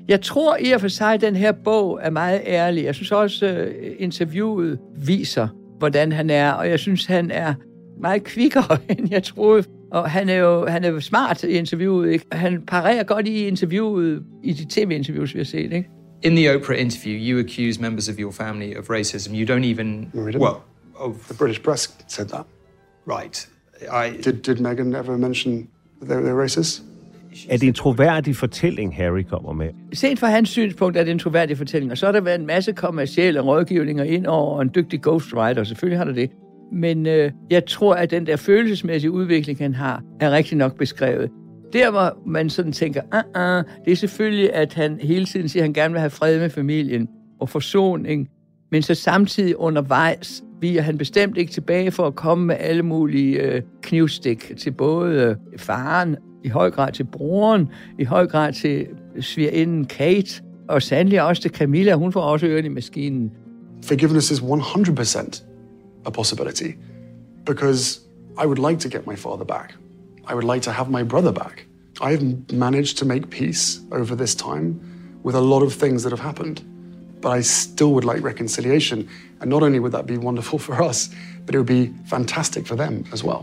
Jeg 0.08 0.20
tror 0.20 0.56
i 0.56 0.70
og 0.70 0.80
for 0.80 0.88
sig, 0.88 1.14
at 1.14 1.20
den 1.20 1.36
her 1.36 1.52
bog 1.52 2.00
er 2.02 2.10
meget 2.10 2.40
ærlig. 2.46 2.84
Jeg 2.84 2.94
synes 2.94 3.12
også, 3.12 3.46
at 3.46 3.72
interviewet 3.98 4.78
viser, 4.96 5.48
hvordan 5.78 6.12
han 6.12 6.30
er, 6.30 6.52
og 6.52 6.68
jeg 6.68 6.78
synes, 6.78 7.06
han 7.06 7.30
er 7.30 7.54
meget 8.00 8.24
kvikkere, 8.24 8.78
end 8.98 9.08
jeg 9.10 9.22
troede. 9.22 9.64
Og 9.90 10.10
han 10.10 10.28
er 10.28 10.34
jo 10.34 10.66
han 10.66 10.84
er 10.84 10.88
jo 10.88 11.00
smart 11.00 11.42
i 11.44 11.46
interviewet. 11.46 12.12
Ikke? 12.12 12.24
Han 12.32 12.62
parerer 12.62 13.02
godt 13.02 13.28
i 13.28 13.46
interviewet, 13.46 14.22
i 14.42 14.52
de 14.52 14.66
tv-interviews, 14.70 15.34
vi 15.34 15.38
har 15.38 15.44
set. 15.44 15.72
Ikke? 15.72 15.88
In 16.22 16.36
the 16.36 16.54
Oprah 16.54 16.80
interview, 16.80 17.14
you 17.14 17.38
accuse 17.38 17.80
members 17.80 18.08
of 18.08 18.14
your 18.18 18.32
family 18.32 18.76
of 18.76 18.90
racism. 18.90 19.34
You 19.34 19.56
don't 19.56 19.64
even... 19.64 20.10
No, 20.12 20.22
we 20.22 20.32
didn't. 20.32 20.42
Well, 20.42 20.56
of... 20.94 21.14
The 21.28 21.34
British 21.34 21.62
press 21.62 21.96
said 22.08 22.28
that. 22.28 22.44
Right. 23.06 23.48
I... 23.82 24.22
Did, 24.22 24.42
did 24.42 24.58
Meghan 24.58 24.94
ever 24.94 25.18
mention 25.18 25.68
that 26.02 26.22
they 26.22 26.32
were 26.32 26.42
racist? 26.42 26.82
Er 27.48 27.56
det 27.56 27.66
en 27.66 27.74
troværdig 27.74 28.36
fortælling, 28.36 28.96
Harry 28.96 29.22
kommer 29.22 29.52
med? 29.52 29.68
Set 29.92 30.18
fra 30.18 30.26
hans 30.26 30.48
synspunkt 30.48 30.96
er 30.96 31.04
det 31.04 31.10
en 31.10 31.18
troværdig 31.18 31.58
fortælling, 31.58 31.92
og 31.92 31.98
så 31.98 32.06
har 32.06 32.12
der 32.12 32.20
været 32.20 32.40
en 32.40 32.46
masse 32.46 32.72
kommersielle 32.72 33.40
rådgivninger 33.40 34.04
ind 34.04 34.26
over, 34.26 34.56
og 34.56 34.62
en 34.62 34.70
dygtig 34.74 35.02
ghostwriter, 35.02 35.64
selvfølgelig 35.64 35.98
har 35.98 36.04
der 36.04 36.12
det. 36.12 36.30
Men 36.72 37.06
øh, 37.06 37.32
jeg 37.50 37.66
tror, 37.66 37.94
at 37.94 38.10
den 38.10 38.26
der 38.26 38.36
følelsesmæssige 38.36 39.10
udvikling, 39.10 39.58
han 39.58 39.74
har, 39.74 40.02
er 40.20 40.30
rigtig 40.30 40.56
nok 40.56 40.78
beskrevet. 40.78 41.30
Der, 41.72 41.90
hvor 41.90 42.18
man 42.26 42.50
sådan 42.50 42.72
tænker, 42.72 43.02
ah, 43.12 43.22
ah, 43.34 43.64
det 43.84 43.92
er 43.92 43.96
selvfølgelig, 43.96 44.54
at 44.54 44.74
han 44.74 44.98
hele 45.02 45.24
tiden 45.24 45.48
siger, 45.48 45.62
at 45.62 45.64
han 45.64 45.72
gerne 45.72 45.92
vil 45.92 46.00
have 46.00 46.10
fred 46.10 46.40
med 46.40 46.50
familien 46.50 47.08
og 47.40 47.48
forsoning, 47.48 48.28
men 48.72 48.82
så 48.82 48.94
samtidig 48.94 49.56
undervejs 49.56 50.42
viger 50.60 50.82
han 50.82 50.98
bestemt 50.98 51.36
ikke 51.36 51.52
tilbage 51.52 51.90
for 51.90 52.06
at 52.06 52.14
komme 52.14 52.46
med 52.46 52.56
alle 52.58 52.82
mulige 52.82 53.42
øh, 53.42 53.62
knivstik 53.82 54.52
til 54.58 54.70
både 54.70 55.14
øh, 55.14 55.58
faren, 55.58 56.16
i 56.44 56.48
høj 56.48 56.70
grad 56.70 56.92
til 56.92 57.04
broren, 57.04 57.68
i 57.98 58.04
høj 58.04 58.26
grad 58.26 58.52
til 58.52 58.86
svigerinden 59.20 59.84
Kate, 59.84 60.42
og 60.68 60.82
sandelig 60.82 61.22
også 61.22 61.42
til 61.42 61.50
Camilla, 61.50 61.94
hun 61.94 62.12
får 62.12 62.20
også 62.20 62.46
ørerne 62.46 62.66
i 62.66 62.70
maskinen. 62.70 63.32
Forgiveness 63.84 64.30
is 64.30 64.40
100% 64.40 65.44
a 66.06 66.10
possibility 66.10 66.72
because 67.46 68.00
I 68.42 68.46
would 68.46 68.70
like 68.70 68.80
to 68.80 68.88
get 68.88 69.06
my 69.06 69.16
father 69.16 69.44
back. 69.44 69.74
I 70.30 70.34
would 70.34 70.54
like 70.54 70.62
to 70.62 70.70
have 70.70 70.90
my 70.90 71.04
brother 71.04 71.32
back. 71.32 71.66
I 72.00 72.10
have 72.10 72.22
managed 72.52 72.98
to 72.98 73.06
make 73.06 73.30
peace 73.30 73.80
over 73.92 74.16
this 74.16 74.34
time 74.34 74.80
with 75.24 75.36
a 75.36 75.40
lot 75.40 75.62
of 75.62 75.72
things 75.72 76.02
that 76.02 76.10
have 76.10 76.20
happened. 76.20 76.60
But 77.26 77.38
I 77.38 77.42
still 77.42 77.86
would 77.86 78.14
like 78.14 78.24
reconciliation. 78.24 79.08
And 79.40 79.50
not 79.50 79.62
only 79.62 79.78
would 79.78 79.92
that 79.92 80.06
be 80.06 80.18
wonderful 80.18 80.58
for 80.66 80.74
us, 80.90 81.10
but 81.46 81.54
it 81.54 81.58
would 81.58 81.66
be 81.66 81.92
fantastic 82.10 82.66
for 82.66 82.76
them 82.76 83.04
as 83.12 83.24
well. 83.24 83.42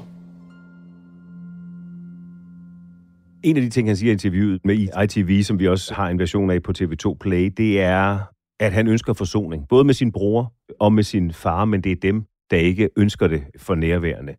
En 3.44 3.56
af 3.56 3.62
de 3.62 3.70
ting, 3.70 3.88
han 3.88 3.96
siger 3.96 4.10
i 4.10 4.14
interviewet 4.14 4.60
med 4.66 4.76
ITV, 5.04 5.44
som 5.44 5.60
vi 5.60 5.68
også 5.68 5.94
har 5.94 6.10
en 6.10 6.20
version 6.20 6.52
af 6.52 6.64
på 6.64 6.72
TV2 6.80 7.18
Play, 7.20 7.54
det 7.58 7.82
er, 7.82 8.20
at 8.60 8.74
han 8.74 8.88
ønsker 8.88 9.14
forsoning. 9.14 9.68
Både 9.70 9.84
med 9.84 9.94
sin 9.94 10.12
bror 10.12 10.54
og 10.80 10.94
med 10.94 11.04
sin 11.04 11.34
far, 11.34 11.66
men 11.66 11.82
det 11.82 11.92
er 11.92 11.96
dem, 11.96 12.24
der 12.52 12.58
ikke 12.58 12.90
ønsker 12.98 13.28
det 13.28 13.44
for 13.58 13.76
nærværende. 13.76 14.36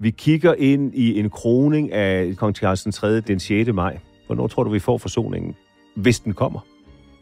Vi 0.00 0.10
kigger 0.10 0.54
ind 0.54 0.94
i 0.94 1.18
en 1.18 1.30
kroning 1.30 1.92
af 1.92 2.36
kong 2.36 2.56
Charles 2.56 2.82
den 2.82 2.92
3. 2.92 3.20
den 3.20 3.40
6. 3.40 3.72
maj. 3.72 3.98
Hvornår 4.26 4.46
tror 4.46 4.64
du, 4.64 4.70
vi 4.70 4.78
får 4.78 4.98
forsoningen, 4.98 5.54
hvis 5.96 6.20
den 6.20 6.32
kommer? 6.32 6.69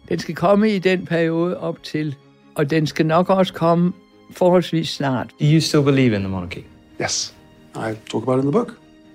Den 0.08 0.18
skal 0.18 0.34
komme 0.34 0.70
i 0.70 0.78
den 0.78 1.06
periode 1.06 1.60
op 1.60 1.82
til, 1.82 2.14
og 2.54 2.70
den 2.70 2.86
skal 2.86 3.06
nok 3.06 3.30
også 3.30 3.52
komme 3.52 3.92
forholdsvis 4.30 4.88
snart. 4.88 5.30
Do 5.40 5.44
you 5.54 5.60
still 5.60 5.82
believe 5.82 6.16
in 6.16 6.20
the 6.20 6.28
monarchy? 6.28 6.62
Yes, 7.02 7.34
I 7.74 7.94
talk 8.10 8.22
about 8.22 8.38
it 8.38 8.44
in 8.44 8.52
the 8.52 8.52
book. 8.52 8.68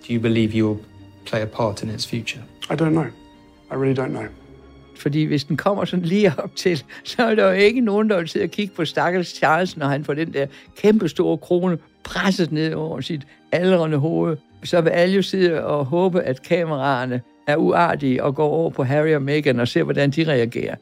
Do 0.08 0.14
you 0.14 0.22
believe 0.22 0.52
you 0.60 0.68
will 0.68 0.86
play 1.26 1.42
a 1.42 1.46
part 1.46 1.84
in 1.84 1.90
its 1.90 2.08
future? 2.08 2.44
I 2.72 2.74
don't 2.74 2.92
know. 2.92 3.06
I 3.72 3.76
really 3.76 4.00
don't 4.00 4.10
know. 4.10 4.24
Fordi 4.96 5.24
hvis 5.24 5.44
den 5.44 5.58
kommer 5.58 5.86
sådan 5.86 6.06
lige 6.06 6.34
op 6.38 6.56
til, 6.56 6.84
så 7.04 7.24
er 7.24 7.36
der 7.36 7.46
jo 7.46 7.52
ikke 7.52 7.82
nogen, 7.82 8.10
der 8.10 8.18
vil 8.18 8.28
sidde 8.28 8.44
og 8.44 8.50
kigge 8.50 8.76
på 8.76 8.86
stakkels 8.86 9.36
Charles, 9.36 9.78
når 9.78 9.88
han 9.88 10.06
får 10.06 10.14
den 10.14 10.34
der 10.34 10.46
kæmpe 10.78 11.10
store 11.10 11.38
krone 11.38 11.78
presset 12.04 12.52
ned 12.52 12.74
over 12.74 13.02
sit 13.02 13.22
aldrende 13.52 13.98
hoved. 13.98 14.38
Så 14.64 14.82
vil 14.82 14.90
alle 14.90 15.16
jo 15.16 15.22
sidde 15.22 15.66
og 15.66 15.86
håbe, 15.86 16.22
at 16.22 16.42
kameraerne 16.42 17.22
er 17.48 17.56
uartige 17.56 18.24
og 18.24 18.36
går 18.36 18.48
over 18.48 18.70
på 18.70 18.84
Harry 18.84 19.14
og 19.14 19.22
Meghan 19.22 19.60
og 19.60 19.68
ser, 19.68 19.84
hvordan 19.84 20.12
de 20.12 20.24
reagerer. 20.28 20.76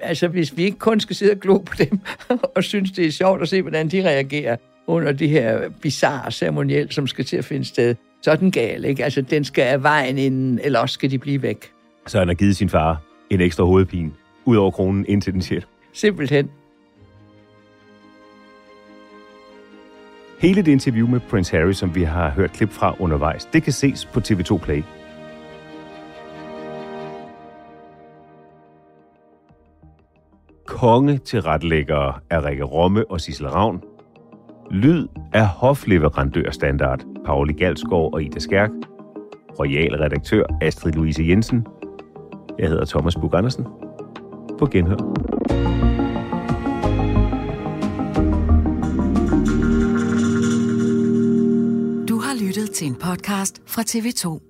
Altså, 0.00 0.28
hvis 0.28 0.56
vi 0.56 0.62
ikke 0.62 0.78
kun 0.78 1.00
skal 1.00 1.16
sidde 1.16 1.32
og 1.32 1.40
glo 1.40 1.58
på 1.58 1.74
dem 1.78 2.00
og 2.56 2.64
synes, 2.64 2.90
det 2.90 3.06
er 3.06 3.10
sjovt 3.10 3.42
at 3.42 3.48
se, 3.48 3.62
hvordan 3.62 3.88
de 3.88 4.08
reagerer 4.08 4.56
under 4.86 5.12
det 5.12 5.28
her 5.28 5.68
bizarre 5.82 6.32
ceremoniel, 6.32 6.92
som 6.92 7.06
skal 7.06 7.24
til 7.24 7.36
at 7.36 7.44
finde 7.44 7.64
sted, 7.64 7.94
så 8.22 8.30
er 8.30 8.36
den 8.36 8.50
gal, 8.50 8.84
ikke? 8.84 9.04
Altså, 9.04 9.20
den 9.20 9.44
skal 9.44 9.62
af 9.62 9.82
vejen 9.82 10.18
inden, 10.18 10.60
eller 10.64 10.78
også 10.78 10.92
skal 10.92 11.10
de 11.10 11.18
blive 11.18 11.42
væk. 11.42 11.70
Så 12.06 12.18
han 12.18 12.28
har 12.28 12.34
givet 12.34 12.56
sin 12.56 12.68
far 12.68 13.02
en 13.30 13.40
ekstra 13.40 13.64
hovedpine, 13.64 14.10
ud 14.44 14.56
over 14.56 14.70
kronen 14.70 15.04
indtil 15.08 15.32
den 15.32 15.42
6. 15.42 15.66
Simpelthen. 15.92 16.50
Hele 20.40 20.62
det 20.62 20.72
interview 20.72 21.08
med 21.08 21.20
Prince 21.20 21.56
Harry, 21.56 21.72
som 21.72 21.94
vi 21.94 22.02
har 22.02 22.30
hørt 22.30 22.52
klip 22.52 22.70
fra 22.70 22.96
undervejs, 22.98 23.44
det 23.52 23.62
kan 23.62 23.72
ses 23.72 24.04
på 24.04 24.20
TV2 24.20 24.56
Play. 24.56 24.82
Konge 30.70 31.18
til 31.18 31.42
retlæggere 31.42 32.14
er 32.30 32.44
Rikke 32.44 32.64
Romme 32.64 33.10
og 33.10 33.20
Sissel 33.20 33.48
Ravn. 33.48 33.82
Lyd 34.70 35.08
er 35.32 35.44
hofleverandørstandard 35.44 37.04
Pauli 37.26 37.52
Galsgaard 37.52 38.12
og 38.12 38.22
Ida 38.22 38.38
Skærk. 38.38 38.70
Royal 39.58 39.96
redaktør 39.96 40.42
Astrid 40.62 40.92
Louise 40.92 41.22
Jensen. 41.28 41.66
Jeg 42.58 42.68
hedder 42.68 42.84
Thomas 42.84 43.14
Bug 43.14 43.34
Andersen. 43.34 43.66
På 44.58 44.66
genhør. 44.66 44.96
Du 52.08 52.18
har 52.18 52.44
lyttet 52.46 52.70
til 52.70 52.86
en 52.86 52.94
podcast 52.94 53.62
fra 53.66 53.82
TV2. 53.82 54.49